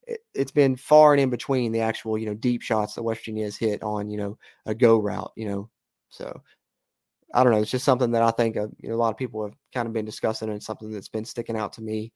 [0.07, 3.20] it, has been far and in between the actual, you know, deep shots that West
[3.20, 5.68] Virginia has hit on, you know, a go route, you know.
[6.11, 6.42] So
[7.34, 7.60] I don't know.
[7.60, 9.92] It's just something that I think you know, a lot of people have kind of
[9.92, 12.12] been discussing and something that's been sticking out to me.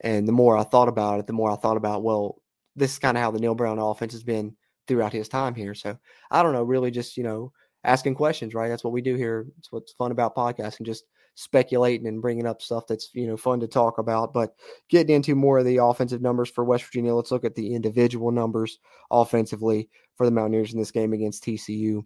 [0.00, 2.40] And the more I thought about it, the more I thought about, well,
[2.76, 5.74] this is kind of how the Neal Brown offense has been throughout his time here.
[5.74, 5.98] So
[6.30, 7.52] I don't know, really just, you know,
[7.84, 8.68] asking questions, right?
[8.68, 9.46] That's what we do here.
[9.58, 11.04] It's what's fun about podcasting, just
[11.36, 14.32] speculating and bringing up stuff that's you know fun to talk about.
[14.32, 14.54] But
[14.88, 18.30] getting into more of the offensive numbers for West Virginia, let's look at the individual
[18.30, 18.78] numbers
[19.10, 19.88] offensively.
[20.16, 22.04] for the Mountaineers in this game against TCU.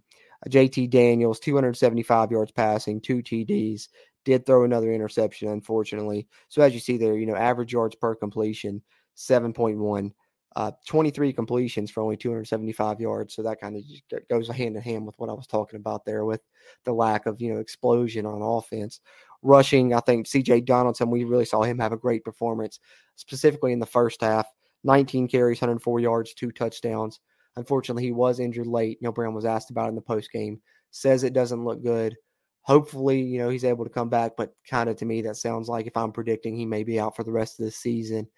[0.48, 3.88] JT Daniels, 275 yards passing, two TDs,
[4.24, 6.29] did throw another interception, unfortunately.
[6.48, 8.83] So as you see there, you know, average yards per completion,
[9.16, 10.12] 7.1.
[10.57, 13.35] Uh, 23 completions for only 275 yards.
[13.35, 13.83] So that kind of
[14.29, 16.40] goes hand in hand with what I was talking about there with
[16.85, 19.01] the lack of, you know, explosion on offense.
[19.42, 22.81] Rushing, I think CJ Donaldson, we really saw him have a great performance,
[23.14, 24.46] specifically in the first half.
[24.85, 27.20] 19 carries, 104 yards, two touchdowns.
[27.59, 29.03] Unfortunately, he was injured late.
[29.03, 30.61] Neal Brown was asked about in the post game.
[30.92, 32.16] Says it doesn't look good.
[32.62, 35.68] Hopefully, you know, he's able to come back, but kind of to me, that sounds
[35.68, 38.29] like if I'm predicting he may be out for the rest of the season.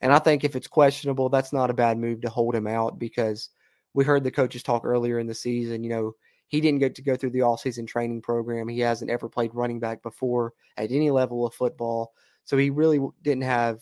[0.00, 2.98] And I think if it's questionable, that's not a bad move to hold him out
[2.98, 3.50] because
[3.94, 5.84] we heard the coaches talk earlier in the season.
[5.84, 6.12] You know,
[6.48, 8.68] he didn't get to go through the all-season training program.
[8.68, 12.12] He hasn't ever played running back before at any level of football.
[12.44, 13.80] So he really didn't have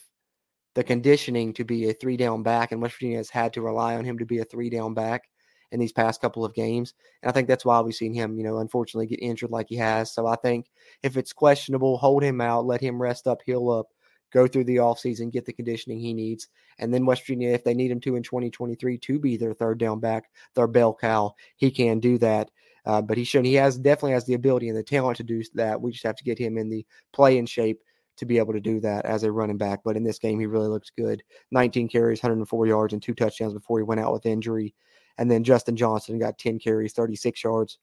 [0.75, 3.97] the conditioning to be a three down back, and West Virginia has had to rely
[3.97, 5.29] on him to be a three down back
[5.71, 6.95] in these past couple of games.
[7.23, 9.77] And I think that's why we've seen him, you know, unfortunately get injured like he
[9.77, 10.13] has.
[10.13, 10.67] So I think
[11.03, 13.89] if it's questionable, hold him out, let him rest up, heal up,
[14.33, 16.49] go through the offseason, get the conditioning he needs.
[16.79, 19.79] And then West Virginia, if they need him to in 2023 to be their third
[19.79, 22.51] down back, their bell cow, he can do that.
[22.85, 23.45] Uh, but he should.
[23.45, 25.81] He has definitely has the ability and the talent to do that.
[25.81, 27.81] We just have to get him in the play in shape
[28.23, 29.81] to be able to do that as a running back.
[29.85, 31.25] But in this game, he really looks good.
[31.51, 34.77] 19 carries, 104 yards, and two touchdowns before he went out with injury.
[35.19, 37.79] And then Justin Johnson got 10 carries, 36 yards.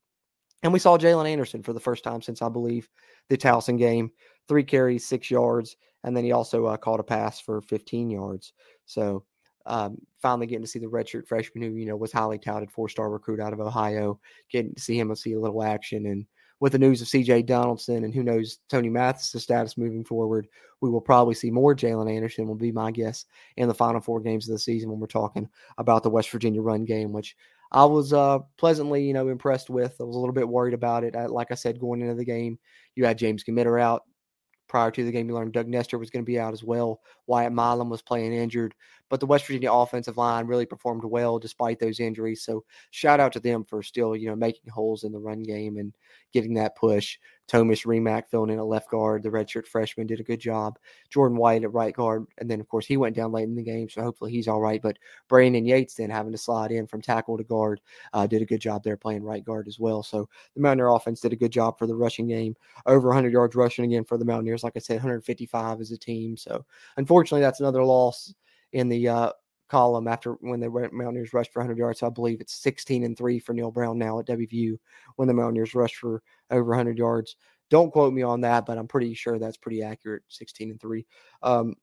[0.63, 2.88] And we saw Jaylen Anderson for the first time since I believe
[3.28, 4.12] the Towson game.
[4.47, 5.75] Three carries, six yards,
[6.06, 8.54] and then he also uh, caught a pass for 15 yards.
[8.86, 9.25] So
[9.65, 13.10] um, finally getting to see the redshirt freshman who you know was highly touted four-star
[13.10, 16.06] recruit out of Ohio, getting to see him and see a little action.
[16.06, 16.25] And
[16.60, 17.43] with the news of C.J.
[17.43, 20.48] Donaldson and who knows Tony Mathis' status moving forward,
[20.82, 22.48] we will probably see more Jaylen Anderson.
[22.48, 23.26] Will be my guess
[23.58, 26.62] in the final four games of the season when we're talking about the West Virginia
[26.62, 27.36] run game, which
[27.72, 29.95] I was uh, pleasantly, you know, impressed with.
[30.00, 31.15] I was a little bit worried about it.
[31.15, 32.58] I, like I said, going into the game,
[32.95, 34.04] you had James Gmiter out,
[34.69, 37.02] prior to the game, you learned Doug Nester was going to be out as well.
[37.28, 38.74] Wyatt Milum was playing injured,
[39.10, 42.43] but the West Virginia offensive line really performed well despite those injuries.
[42.43, 45.78] So shout out to them for still, you know, making holes in the run game
[45.78, 45.93] and
[46.32, 47.17] getting that push.
[47.50, 49.24] Thomas Rimac filling in at left guard.
[49.24, 50.78] The redshirt freshman did a good job.
[51.10, 52.28] Jordan White at right guard.
[52.38, 54.62] And then, of course, he went down late in the game, so hopefully he's all
[54.62, 54.80] right.
[54.80, 57.82] But Brandon Yates then having to slide in from tackle to guard
[58.13, 60.04] uh, did a good job there playing right guard as well.
[60.04, 62.56] So the Mountaineer offense did a good job for the rushing game.
[62.86, 64.63] Over 100 yards rushing again for the Mountaineers.
[64.63, 66.38] Like I said, 155 as a team.
[66.38, 66.63] So
[66.98, 68.32] unfortunately, that's another loss
[68.73, 69.32] in the uh,
[69.69, 71.99] column after when the Mountaineers rushed for 100 yards.
[71.99, 74.77] So I believe it's 16 and three for Neal Brown now at WVU
[75.15, 77.36] when the Mountaineers rushed for over 100 yards.
[77.69, 80.23] Don't quote me on that, but I'm pretty sure that's pretty accurate.
[80.27, 81.05] 16 and three.
[81.43, 81.75] Um,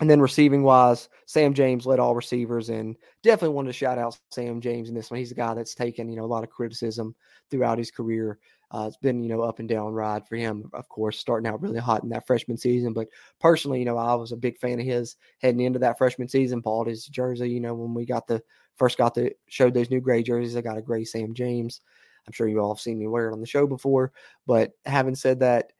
[0.00, 4.18] and then receiving wise, Sam James led all receivers and definitely wanted to shout out
[4.30, 5.18] Sam James in this one.
[5.18, 7.14] He's a guy that's taken, you know, a lot of criticism
[7.50, 8.38] throughout his career.
[8.70, 11.62] Uh, it's been, you know, up and down ride for him, of course, starting out
[11.62, 12.92] really hot in that freshman season.
[12.92, 13.08] But
[13.40, 16.60] personally, you know, I was a big fan of his heading into that freshman season.
[16.60, 18.42] Bought his jersey, you know, when we got the
[18.76, 20.56] first got the showed those new gray jerseys.
[20.56, 21.80] I got a gray Sam James.
[22.26, 24.12] I'm sure you all have seen me wear it on the show before.
[24.46, 25.72] But having said that,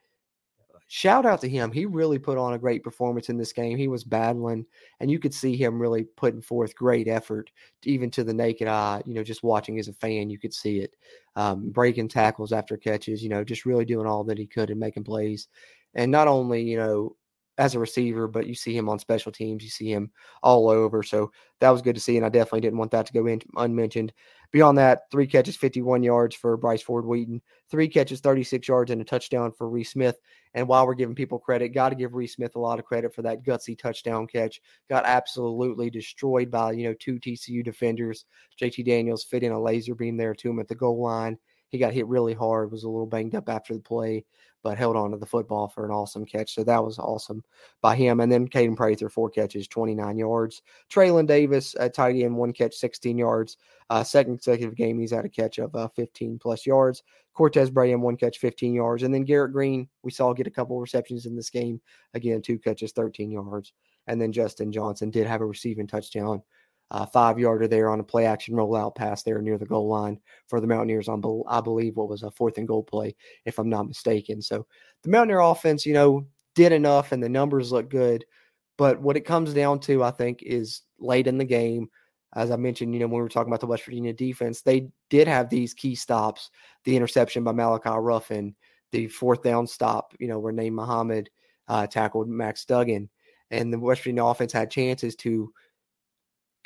[0.89, 1.73] shout out to him.
[1.73, 3.77] He really put on a great performance in this game.
[3.79, 4.67] He was battling,
[5.01, 7.51] and you could see him really putting forth great effort,
[7.85, 9.03] even to the naked eye.
[9.07, 10.95] You know, just watching as a fan, you could see it.
[11.37, 14.81] Um, breaking tackles after catches, you know, just really doing all that he could and
[14.81, 15.49] making plays.
[15.95, 17.17] And not only, you know,
[17.59, 19.63] as a receiver, but you see him on special teams.
[19.65, 20.11] You see him
[20.43, 21.03] all over.
[21.03, 22.17] So that was good to see.
[22.17, 24.13] And I definitely didn't want that to go in unmentioned.
[24.53, 29.01] Beyond that, three catches, 51 yards for Bryce Ford Wheaton, three catches, 36 yards, and
[29.01, 30.19] a touchdown for Reese Smith.
[30.55, 33.15] And while we're giving people credit, got to give Reese Smith a lot of credit
[33.15, 34.61] for that gutsy touchdown catch.
[34.89, 38.25] Got absolutely destroyed by, you know, two TCU defenders.
[38.61, 41.39] JT Daniels fit in a laser beam there to him at the goal line.
[41.69, 44.25] He got hit really hard, was a little banged up after the play,
[44.63, 46.55] but held on to the football for an awesome catch.
[46.55, 47.43] So that was awesome
[47.81, 48.21] by him.
[48.21, 50.63] And then Kaden Prather, four catches, 29 yards.
[50.91, 53.57] Treylan Davis, a tight end, one catch, 16 yards.
[53.91, 57.03] Uh, second consecutive game, he's had a catch of uh, 15 plus yards.
[57.33, 59.03] Cortez Braham, one catch, 15 yards.
[59.03, 61.81] And then Garrett Green, we saw get a couple receptions in this game.
[62.15, 63.73] Again, two catches, 13 yards.
[64.07, 66.43] And then Justin Johnson did have a receiving touchdown
[66.91, 70.21] uh, five yarder there on a play action rollout pass there near the goal line
[70.49, 73.69] for the Mountaineers on, I believe, what was a fourth and goal play, if I'm
[73.69, 74.41] not mistaken.
[74.41, 74.67] So
[75.03, 78.25] the Mountaineer offense, you know, did enough and the numbers look good.
[78.79, 81.89] But what it comes down to, I think, is late in the game.
[82.35, 84.89] As I mentioned, you know, when we were talking about the West Virginia defense, they
[85.09, 86.51] did have these key stops
[86.85, 88.55] the interception by Malachi Ruffin,
[88.93, 91.31] the fourth down stop, you know, where Nate Muhammad
[91.69, 93.09] uh, tackled Max Duggan.
[93.51, 95.53] And the West Virginia offense had chances to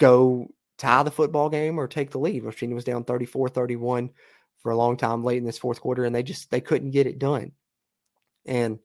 [0.01, 2.43] go tie the football game or take the lead.
[2.43, 4.11] Virginia was down 34-31
[4.63, 7.07] for a long time late in this fourth quarter, and they just they couldn't get
[7.07, 7.53] it done.
[8.47, 8.81] And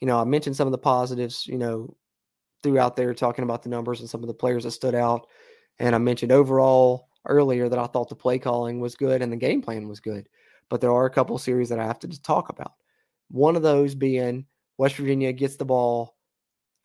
[0.00, 1.96] you know, I mentioned some of the positives, you know,
[2.62, 5.26] throughout there talking about the numbers and some of the players that stood out.
[5.78, 9.36] And I mentioned overall earlier that I thought the play calling was good and the
[9.36, 10.28] game plan was good.
[10.68, 12.72] But there are a couple series that I have to talk about.
[13.30, 16.16] One of those being West Virginia gets the ball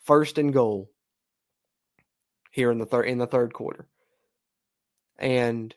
[0.03, 0.89] first and goal
[2.53, 3.87] here in the third in the third quarter.
[5.17, 5.73] And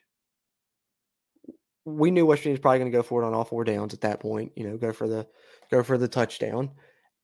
[1.85, 3.95] we knew West Virginia was probably going to go for it on all four downs
[3.95, 5.27] at that point, you know, go for the
[5.71, 6.71] go for the touchdown.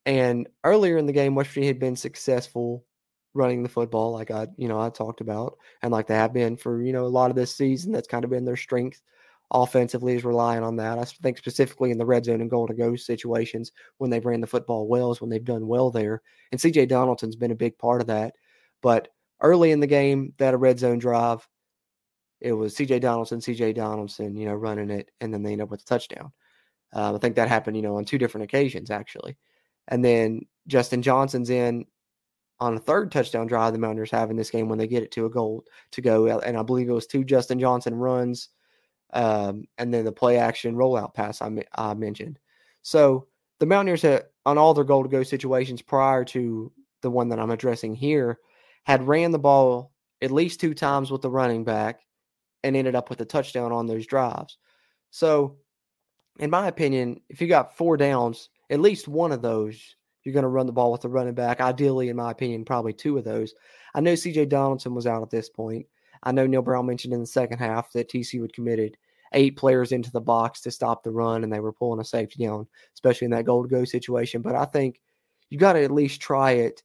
[0.06, 2.84] And earlier in the game, West Virginia had been successful
[3.34, 6.56] running the football, like I, you know, I talked about, and like they have been
[6.56, 7.92] for you know a lot of this season.
[7.92, 9.02] That's kind of been their strength
[9.52, 10.98] offensively is relying on that.
[10.98, 14.40] I think specifically in the red zone and goal to go situations when they've ran
[14.40, 16.22] the football well is when they've done well there.
[16.50, 18.34] And CJ Donaldson's been a big part of that.
[18.80, 19.08] But
[19.42, 21.46] early in the game, that a red zone drive,
[22.40, 25.70] it was CJ Donaldson, CJ Donaldson, you know, running it, and then they end up
[25.70, 26.32] with a touchdown.
[26.94, 29.36] Uh, I think that happened, you know, on two different occasions actually.
[29.88, 31.86] And then Justin Johnson's in
[32.60, 35.10] on a third touchdown drive the Mountaineers have in this game when they get it
[35.12, 36.38] to a goal to go.
[36.40, 38.50] And I believe it was two Justin Johnson runs
[39.12, 42.38] um, and then the play action rollout pass I, I mentioned.
[42.82, 43.26] So
[43.58, 47.38] the Mountaineers had, on all their goal to go situations prior to the one that
[47.38, 48.38] I'm addressing here
[48.84, 52.00] had ran the ball at least two times with the running back
[52.62, 54.58] and ended up with a touchdown on those drives.
[55.10, 55.56] So,
[56.38, 60.44] in my opinion, if you got four downs, at least one of those, you're going
[60.44, 61.60] to run the ball with the running back.
[61.60, 63.52] Ideally, in my opinion, probably two of those.
[63.94, 65.86] I know CJ Donaldson was out at this point.
[66.22, 68.96] I know Neal Brown mentioned in the second half that TC had committed
[69.34, 72.44] eight players into the box to stop the run, and they were pulling a safety
[72.44, 74.40] down, especially in that goal to go situation.
[74.40, 75.00] But I think
[75.50, 76.82] you got to at least try it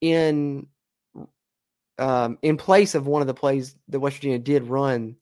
[0.00, 0.66] in
[1.98, 5.16] um, in place of one of the plays that West Virginia did run,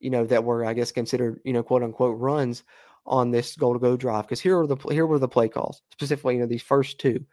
[0.00, 2.64] you know, that were I guess considered you know quote unquote runs
[3.06, 4.24] on this goal to go drive.
[4.24, 6.34] Because here were the here were the play calls specifically.
[6.34, 7.24] You know, these first two.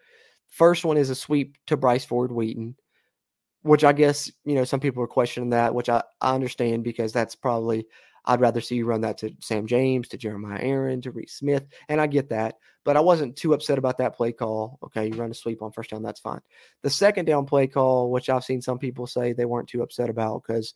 [0.48, 2.76] First one is a sweep to Bryce Ford Wheaton
[3.66, 7.12] which I guess, you know, some people are questioning that, which I, I understand because
[7.12, 7.88] that's probably,
[8.26, 11.66] I'd rather see you run that to Sam James, to Jeremiah Aaron, to Reese Smith.
[11.90, 12.56] And I get that.
[12.84, 14.80] But I wasn't too upset about that play call.
[14.84, 16.42] Okay, you run a sweep on first down, that's fine.
[16.84, 20.10] The second down play call, which I've seen some people say they weren't too upset
[20.10, 20.76] about because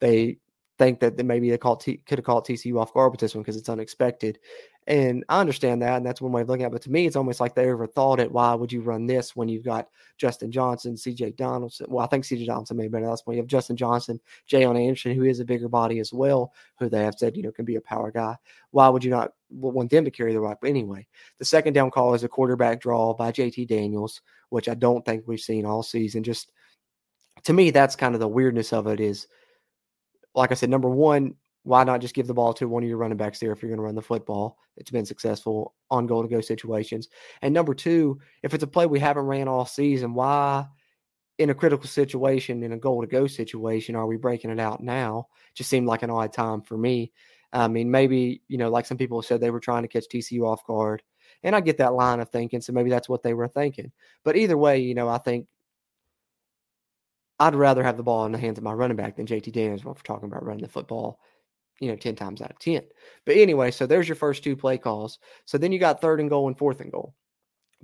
[0.00, 0.38] they
[0.78, 3.42] think that maybe they called T- could have called TCU off guard with this one
[3.42, 4.38] because it's unexpected.
[4.86, 6.72] And I understand that, and that's one way of looking at it.
[6.72, 8.32] But to me, it's almost like they overthought it.
[8.32, 11.88] Why would you run this when you've got Justin Johnson, CJ Donaldson?
[11.90, 13.36] Well, I think CJ Donaldson may have been last one.
[13.36, 14.18] You have Justin Johnson,
[14.50, 17.52] Jaylen Anderson, who is a bigger body as well, who they have said, you know,
[17.52, 18.34] can be a power guy.
[18.70, 20.58] Why would you not want them to carry the rock?
[20.62, 21.06] But anyway,
[21.38, 25.24] the second down call is a quarterback draw by JT Daniels, which I don't think
[25.26, 26.22] we've seen all season.
[26.22, 26.50] Just
[27.44, 29.26] to me, that's kind of the weirdness of it is
[30.38, 32.98] like I said, number one, why not just give the ball to one of your
[32.98, 34.56] running backs there if you're going to run the football?
[34.76, 37.08] It's been successful on goal to go situations.
[37.42, 40.66] And number two, if it's a play we haven't ran all season, why
[41.38, 44.82] in a critical situation, in a goal to go situation, are we breaking it out
[44.82, 45.26] now?
[45.54, 47.12] Just seemed like an odd time for me.
[47.52, 50.46] I mean, maybe, you know, like some people said they were trying to catch TCU
[50.46, 51.02] off guard.
[51.42, 52.60] And I get that line of thinking.
[52.60, 53.92] So maybe that's what they were thinking.
[54.24, 55.46] But either way, you know, I think
[57.40, 59.84] I'd rather have the ball in the hands of my running back than JT Daniels
[59.84, 61.20] when we're talking about running the football,
[61.80, 62.82] you know, 10 times out of 10.
[63.24, 65.18] But anyway, so there's your first two play calls.
[65.44, 67.14] So then you got third and goal and fourth and goal.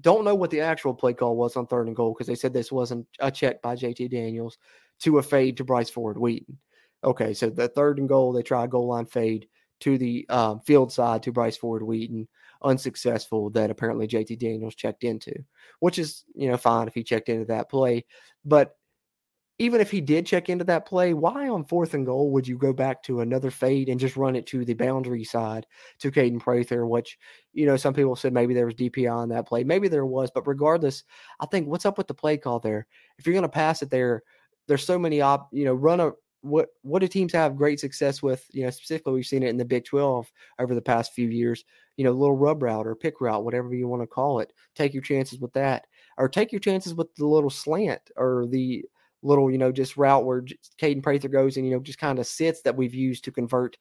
[0.00, 2.52] Don't know what the actual play call was on third and goal because they said
[2.52, 4.58] this wasn't a check by JT Daniels
[5.00, 6.58] to a fade to Bryce Ford Wheaton.
[7.04, 9.46] Okay, so the third and goal, they try a goal line fade
[9.80, 12.26] to the um, field side to Bryce Ford Wheaton,
[12.62, 13.50] unsuccessful.
[13.50, 15.34] That apparently JT Daniels checked into,
[15.80, 18.04] which is you know fine if he checked into that play,
[18.44, 18.76] but
[19.58, 22.58] even if he did check into that play, why on fourth and goal would you
[22.58, 25.66] go back to another fade and just run it to the boundary side
[26.00, 27.18] to Kaden Prather, which,
[27.52, 29.62] you know, some people said maybe there was DPI on that play.
[29.62, 31.04] Maybe there was, but regardless,
[31.40, 32.86] I think what's up with the play call there?
[33.18, 34.22] If you're going to pass it there,
[34.66, 36.12] there's so many op, you know, run a
[36.44, 38.46] what what do teams have great success with?
[38.52, 41.64] You know, specifically we've seen it in the Big 12 over the past few years.
[41.96, 44.52] You know, little rub route or pick route, whatever you want to call it.
[44.74, 45.86] Take your chances with that,
[46.18, 48.84] or take your chances with the little slant or the
[49.24, 50.42] little, you know, just route where
[50.80, 53.76] Kaden Prather goes and, you know, just kind of sits that we've used to convert.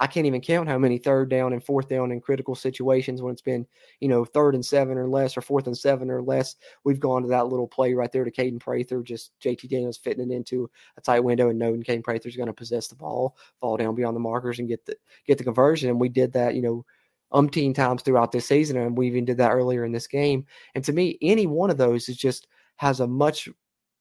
[0.00, 3.32] I can't even count how many third down and fourth down in critical situations when
[3.32, 3.66] it's been,
[4.00, 6.56] you know, third and seven or less or fourth and seven or less.
[6.84, 10.30] We've gone to that little play right there to Kaden Prather, just JT Daniels fitting
[10.30, 13.76] it into a tight window and knowing Kaden Prather's going to possess the ball, fall
[13.76, 14.96] down beyond the markers and get the
[15.26, 15.90] get the conversion.
[15.90, 16.84] And we did that, you know,
[17.32, 18.76] umpteen times throughout this season.
[18.76, 20.46] And we even did that earlier in this game.
[20.74, 22.46] And to me, any one of those is just
[22.76, 23.48] has a much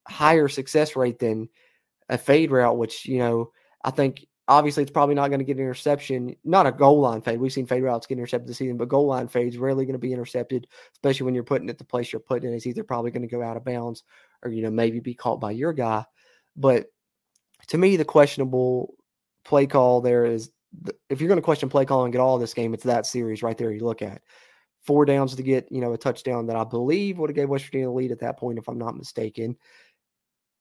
[0.08, 1.50] higher success rate than
[2.10, 3.52] a fade route, which, you know,
[3.84, 7.22] I think obviously it's probably not going to get an interception, not a goal line
[7.22, 7.40] fade.
[7.40, 10.00] We've seen fade routes get intercepted this season, but goal line fades rarely going to
[10.00, 12.56] be intercepted, especially when you're putting it the place you're putting it.
[12.56, 14.04] It's either probably going to go out of bounds
[14.44, 16.06] or, you know, maybe be caught by your guy.
[16.56, 16.88] But
[17.68, 18.96] to me, the questionable
[19.46, 20.52] play call there is
[21.10, 23.44] if you're going to question play call and get all this game, it's that series
[23.44, 24.22] right there you look at.
[24.82, 27.66] Four downs to get, you know, a touchdown that I believe would have gave West
[27.66, 29.56] Virginia the lead at that point, if I'm not mistaken.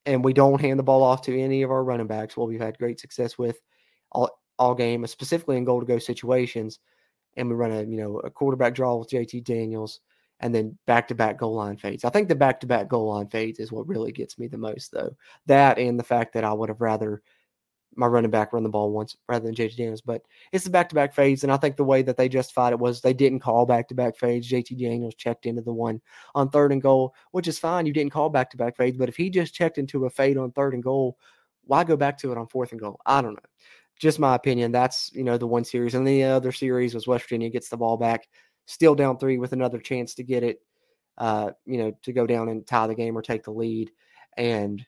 [0.05, 2.61] And we don't hand the ball off to any of our running backs, what we've
[2.61, 3.61] had great success with
[4.11, 6.81] all, all game, specifically in goal to go situations.
[7.37, 10.01] And we run a, you know, a quarterback draw with JT Daniels
[10.41, 12.05] and then back to back goal line fades.
[12.05, 14.59] I think the back to back goal line fades is what really gets me the
[14.59, 15.17] most, though.
[15.47, 17.23] That and the fact that I would have rather
[17.97, 20.01] my running back run the ball once rather than JT Daniels.
[20.01, 20.23] But
[20.53, 21.43] it's the back to back fades.
[21.43, 23.95] And I think the way that they justified it was they didn't call back to
[23.95, 24.51] back fades.
[24.51, 26.01] JT Daniels checked into the one
[26.35, 27.87] on third and goal, which is fine.
[27.87, 28.97] You didn't call back to back fades.
[28.97, 31.19] But if he just checked into a fade on third and goal,
[31.65, 33.01] why go back to it on fourth and goal?
[33.07, 33.41] I don't know.
[33.99, 34.73] Just my opinion.
[34.73, 35.95] That's, you know, the one series.
[35.95, 38.29] And the other series was West Virginia gets the ball back,
[38.67, 40.61] still down three with another chance to get it,
[41.19, 43.91] uh, you know, to go down and tie the game or take the lead.
[44.37, 44.85] And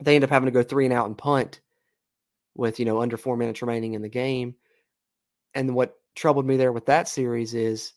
[0.00, 1.60] they end up having to go three and out and punt
[2.54, 4.54] with you know under four minutes remaining in the game.
[5.54, 7.92] And what troubled me there with that series is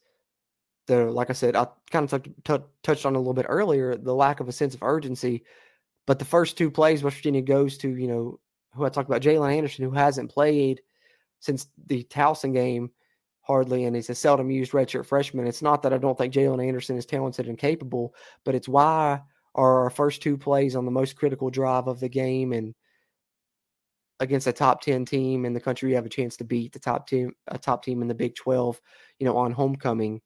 [0.88, 3.96] the like I said, I kind of t- t- touched on a little bit earlier
[3.96, 5.44] the lack of a sense of urgency.
[6.06, 8.40] But the first two plays West Virginia goes to, you know,
[8.76, 10.82] who I talked about, Jaylen Anderson, who hasn't played
[11.40, 12.92] since the Towson game
[13.42, 15.48] hardly, and he's a seldom used redshirt freshman.
[15.48, 19.22] It's not that I don't think Jaylen Anderson is talented and capable, but it's why
[19.56, 22.76] are our first two plays on the most critical drive of the game and
[24.20, 26.80] against a top 10 team in the country you have a chance to beat the
[26.80, 28.80] top team a top team in the Big 12
[29.20, 30.22] you know on homecoming.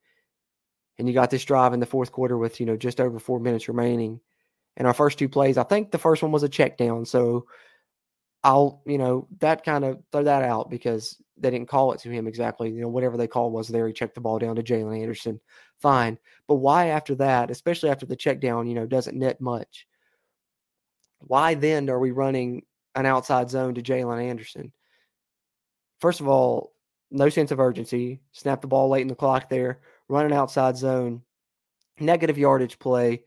[0.97, 3.39] And you got this drive in the fourth quarter with you know just over 4
[3.39, 4.19] minutes remaining.
[4.77, 7.45] And our first two plays I think the first one was a check down so
[8.43, 12.09] I'll you know that kind of throw that out because they didn't call it to
[12.09, 12.69] him exactly.
[12.69, 15.39] You know whatever they call was there he checked the ball down to Jaylen Anderson.
[15.79, 16.17] Fine.
[16.47, 19.87] But why after that especially after the check down you know doesn't net much?
[21.19, 22.63] Why then are we running
[22.99, 24.71] an outside zone to Jaylen Anderson.
[25.99, 26.73] First of all,
[27.11, 28.21] no sense of urgency.
[28.33, 31.23] Snap the ball late in the clock there, run an outside zone,
[31.99, 33.23] negative yardage play.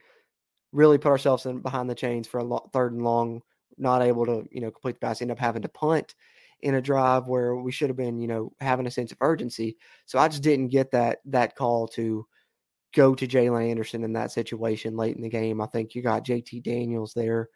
[0.72, 3.42] Really put ourselves in behind the chains for a lo- third and long.
[3.76, 5.20] Not able to, you know, complete the pass.
[5.20, 6.14] End up having to punt
[6.60, 9.76] in a drive where we should have been, you know, having a sense of urgency.
[10.06, 12.26] So I just didn't get that that call to
[12.94, 15.60] go to Jaylen Anderson in that situation late in the game.
[15.60, 17.48] I think you got JT Daniels there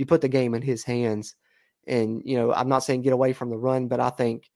[0.00, 1.34] you put the game in his hands.
[1.86, 4.50] And, you know, I'm not saying get away from the run, but I think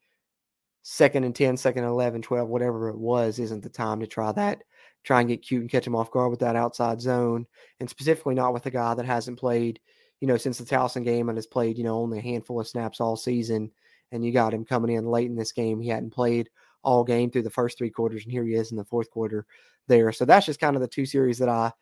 [0.83, 4.33] second and 10, second and 11, 12, whatever it was, isn't the time to try
[4.33, 4.63] that.
[5.03, 7.47] Try and get cute and catch him off guard with that outside zone.
[7.81, 9.81] And specifically not with a guy that hasn't played,
[10.21, 12.69] you know, since the Towson game and has played, you know, only a handful of
[12.69, 13.71] snaps all season.
[14.13, 15.81] And you got him coming in late in this game.
[15.81, 16.49] He hadn't played
[16.83, 19.47] all game through the first three quarters, and here he is in the fourth quarter
[19.89, 20.13] there.
[20.13, 21.73] So that's just kind of the two series that I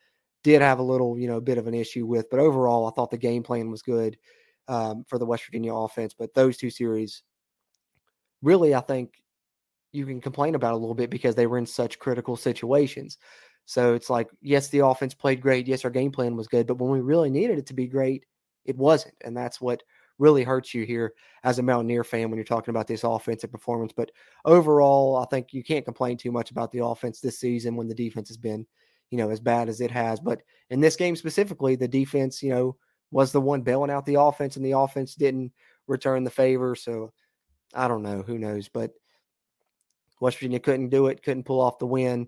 [0.43, 2.29] did have a little, you know, bit of an issue with.
[2.29, 4.17] But overall, I thought the game plan was good
[4.67, 6.13] um, for the West Virginia offense.
[6.17, 7.23] But those two series,
[8.41, 9.23] really, I think
[9.91, 13.17] you can complain about a little bit because they were in such critical situations.
[13.65, 15.67] So it's like, yes, the offense played great.
[15.67, 16.67] Yes, our game plan was good.
[16.67, 18.25] But when we really needed it to be great,
[18.65, 19.15] it wasn't.
[19.23, 19.83] And that's what
[20.19, 23.93] really hurts you here as a Mountaineer fan when you're talking about this offensive performance.
[23.95, 24.11] But
[24.45, 27.95] overall, I think you can't complain too much about the offense this season when the
[27.95, 28.65] defense has been–
[29.13, 30.19] you know, as bad as it has.
[30.19, 30.41] But
[30.71, 32.75] in this game specifically, the defense, you know,
[33.13, 35.53] was the one bailing out the offense, and the offense didn't
[35.87, 36.75] return the favor.
[36.75, 37.13] So
[37.73, 38.23] I don't know.
[38.23, 38.67] Who knows?
[38.67, 38.91] But
[40.19, 42.27] West Virginia couldn't do it, couldn't pull off the win.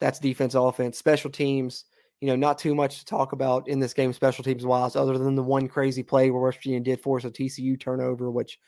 [0.00, 1.84] That's defense, offense, special teams.
[2.20, 5.16] You know, not too much to talk about in this game, special teams wise, other
[5.16, 8.58] than the one crazy play where West Virginia did force a TCU turnover, which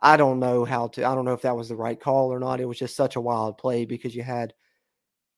[0.00, 1.04] I don't know how to.
[1.04, 2.60] I don't know if that was the right call or not.
[2.60, 4.52] It was just such a wild play because you had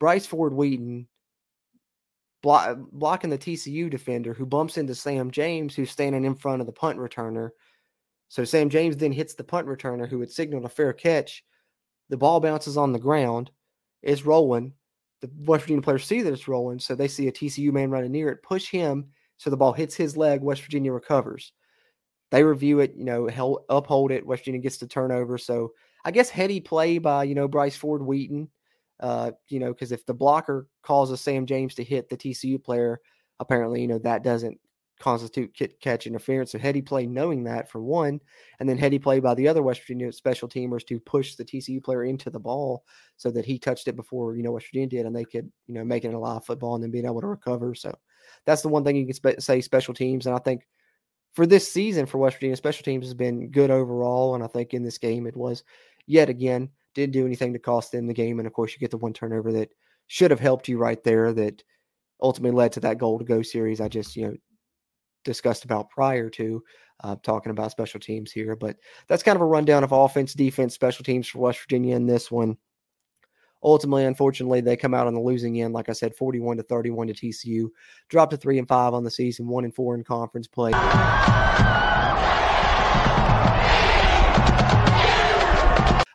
[0.00, 1.06] Bryce Ford Wheaton
[2.42, 6.66] block, blocking the TCU defender who bumps into Sam James, who's standing in front of
[6.66, 7.50] the punt returner.
[8.28, 11.44] So Sam James then hits the punt returner who had signaled a fair catch.
[12.08, 13.50] The ball bounces on the ground.
[14.02, 14.72] It's rolling.
[15.20, 18.10] The West Virginia players see that it's rolling, so they see a TCU man running
[18.10, 19.06] near it, push him
[19.42, 20.40] so the ball hits his leg.
[20.40, 21.52] West Virginia recovers.
[22.30, 24.26] They review it, you know, uphold it.
[24.26, 25.36] West Virginia gets the turnover.
[25.36, 25.72] So
[26.04, 28.48] I guess heady play by, you know, Bryce Ford Wheaton.
[29.02, 33.00] Uh, you know, because if the blocker causes Sam James to hit the TCU player,
[33.40, 34.58] apparently, you know, that doesn't
[35.00, 36.52] constitute catch interference.
[36.52, 38.20] So heady play knowing that for one,
[38.60, 41.82] and then heady play by the other West Virginia special teamers to push the TCU
[41.82, 42.84] player into the ball
[43.16, 45.74] so that he touched it before, you know, West Virginia did, and they could, you
[45.74, 47.74] know, make it a live football and then being able to recover.
[47.74, 47.92] So
[48.46, 50.26] that's the one thing you can spe- say special teams.
[50.26, 50.62] And I think
[51.34, 54.36] for this season for West Virginia, special teams has been good overall.
[54.36, 55.64] And I think in this game, it was
[56.06, 58.38] yet again, didn't do anything to cost them the game.
[58.38, 59.70] And of course, you get the one turnover that
[60.06, 61.62] should have helped you right there that
[62.20, 63.80] ultimately led to that goal to go series.
[63.80, 64.36] I just, you know,
[65.24, 66.62] discussed about prior to
[67.02, 68.56] uh, talking about special teams here.
[68.56, 68.76] But
[69.08, 72.30] that's kind of a rundown of offense, defense, special teams for West Virginia in this
[72.30, 72.56] one.
[73.64, 75.72] Ultimately, unfortunately, they come out on the losing end.
[75.72, 77.68] Like I said, 41 to 31 to TCU.
[78.08, 80.72] Dropped to three and five on the season, one and four in conference play.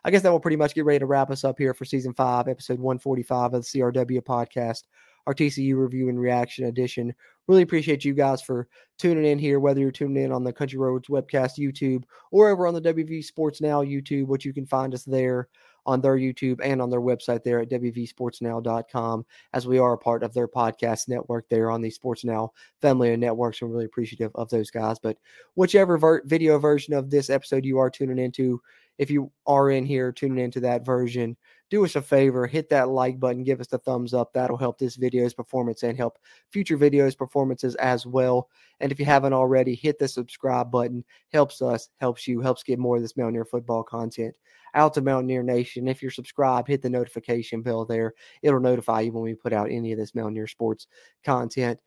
[0.04, 2.12] I guess that will pretty much get ready to wrap us up here for season
[2.12, 4.84] five, episode 145 of the CRW podcast,
[5.26, 7.14] our TCU review and reaction edition.
[7.46, 8.68] Really appreciate you guys for
[8.98, 12.66] tuning in here, whether you're tuning in on the Country Roads webcast YouTube or over
[12.66, 15.48] on the WV Sports Now YouTube, which you can find us there
[15.88, 19.24] on their YouTube and on their website there at WVSportsNow.com,
[19.54, 23.12] as we are a part of their podcast network there on the Sports Now family
[23.12, 23.62] of networks.
[23.62, 24.98] I'm really appreciative of those guys.
[24.98, 25.16] But
[25.54, 28.60] whichever ver- video version of this episode you are tuning into,
[28.98, 31.36] if you are in here tuning into that version,
[31.70, 34.32] do us a favor, hit that like button, give us the thumbs up.
[34.32, 36.18] That'll help this video's performance and help
[36.50, 38.48] future videos performances as well.
[38.80, 41.04] And if you haven't already, hit the subscribe button.
[41.32, 44.34] Helps us, helps you, helps get more of this Mountaineer football content
[44.74, 45.88] out to Mountaineer Nation.
[45.88, 48.14] If you're subscribed, hit the notification bell there.
[48.42, 50.86] It'll notify you when we put out any of this Mountaineer sports
[51.24, 51.80] content.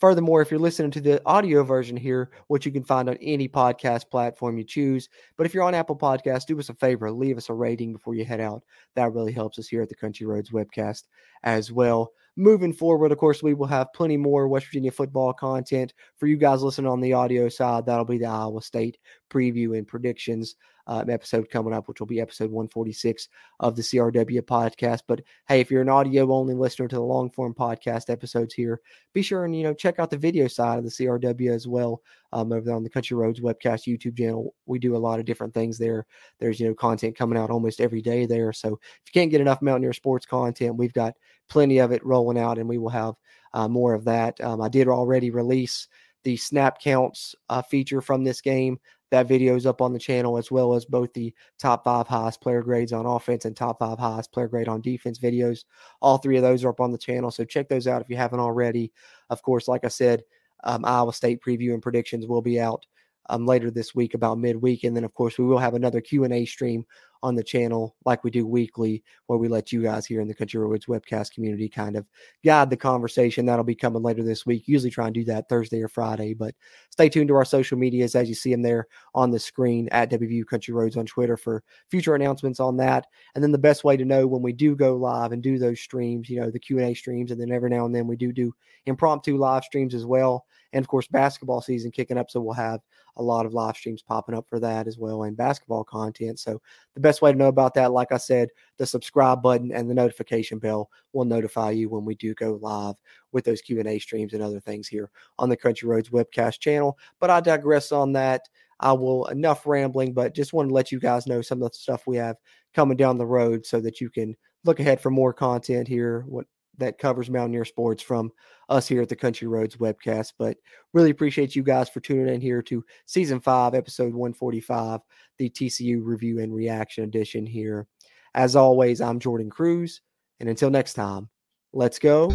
[0.00, 3.46] Furthermore, if you're listening to the audio version here, which you can find on any
[3.46, 7.36] podcast platform you choose, but if you're on Apple Podcasts, do us a favor, leave
[7.36, 8.64] us a rating before you head out.
[8.96, 11.04] That really helps us here at the Country Roads webcast
[11.42, 12.12] as well.
[12.36, 16.38] Moving forward, of course, we will have plenty more West Virginia football content for you
[16.38, 17.84] guys listening on the audio side.
[17.84, 18.96] That'll be the Iowa State
[19.28, 20.56] preview and predictions
[20.86, 23.28] uh, episode coming up, which will be episode 146
[23.60, 25.02] of the CRW podcast.
[25.06, 28.80] But hey, if you're an audio only listener to the long form podcast episodes here,
[29.12, 32.02] be sure and you know check out the video side of the CRW as well.
[32.32, 35.26] Um, over there on the Country Roads webcast YouTube channel, we do a lot of
[35.26, 36.06] different things there.
[36.38, 38.52] There's you know content coming out almost every day there.
[38.52, 41.14] So if you can't get enough Mountaineer sports content, we've got
[41.48, 43.14] plenty of it rolling out, and we will have
[43.52, 44.40] uh, more of that.
[44.40, 45.88] Um, I did already release
[46.22, 48.78] the snap counts uh, feature from this game.
[49.10, 52.40] That video is up on the channel as well as both the top five highest
[52.40, 55.64] player grades on offense and top five highest player grade on defense videos.
[56.00, 57.30] All three of those are up on the channel.
[57.30, 58.92] So check those out if you haven't already.
[59.28, 60.22] Of course, like I said,
[60.64, 62.86] um, Iowa State preview and predictions will be out
[63.28, 64.84] um, later this week about midweek.
[64.84, 66.84] And then, of course, we will have another Q&A stream
[67.22, 70.34] on the channel like we do weekly, where we let you guys here in the
[70.34, 72.06] Country Roads webcast community kind of
[72.44, 73.46] guide the conversation.
[73.46, 74.66] That'll be coming later this week.
[74.66, 76.54] Usually try and do that Thursday or Friday, but
[76.90, 80.10] stay tuned to our social medias as you see them there on the screen at
[80.10, 83.06] WVU Country Roads on Twitter for future announcements on that.
[83.34, 85.80] And then the best way to know when we do go live and do those
[85.80, 88.52] streams, you know, the Q&A streams, and then every now and then we do do
[88.86, 90.44] impromptu live streams as well.
[90.72, 92.80] And of course, basketball season kicking up, so we'll have
[93.16, 96.38] a lot of live streams popping up for that as well and basketball content.
[96.38, 96.60] So
[96.94, 99.94] the best way to know about that, like I said, the subscribe button and the
[99.94, 102.94] notification bell will notify you when we do go live
[103.32, 106.96] with those Q&A streams and other things here on the Country Roads webcast channel.
[107.18, 108.42] But I digress on that.
[108.78, 111.76] I will enough rambling, but just want to let you guys know some of the
[111.76, 112.36] stuff we have
[112.74, 116.24] coming down the road so that you can look ahead for more content here.
[116.28, 116.46] What
[116.80, 118.32] that covers Mountaineer sports from
[118.68, 120.32] us here at the Country Roads webcast.
[120.38, 120.58] But
[120.92, 125.00] really appreciate you guys for tuning in here to season five, episode 145,
[125.38, 127.86] the TCU review and reaction edition here.
[128.34, 130.00] As always, I'm Jordan Cruz.
[130.40, 131.28] And until next time,
[131.72, 132.28] let's go.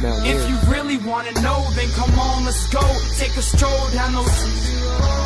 [0.00, 0.36] Mountaineer.
[0.36, 2.80] If you really want to know, then come on, let's go.
[3.16, 5.21] Take a stroll down those.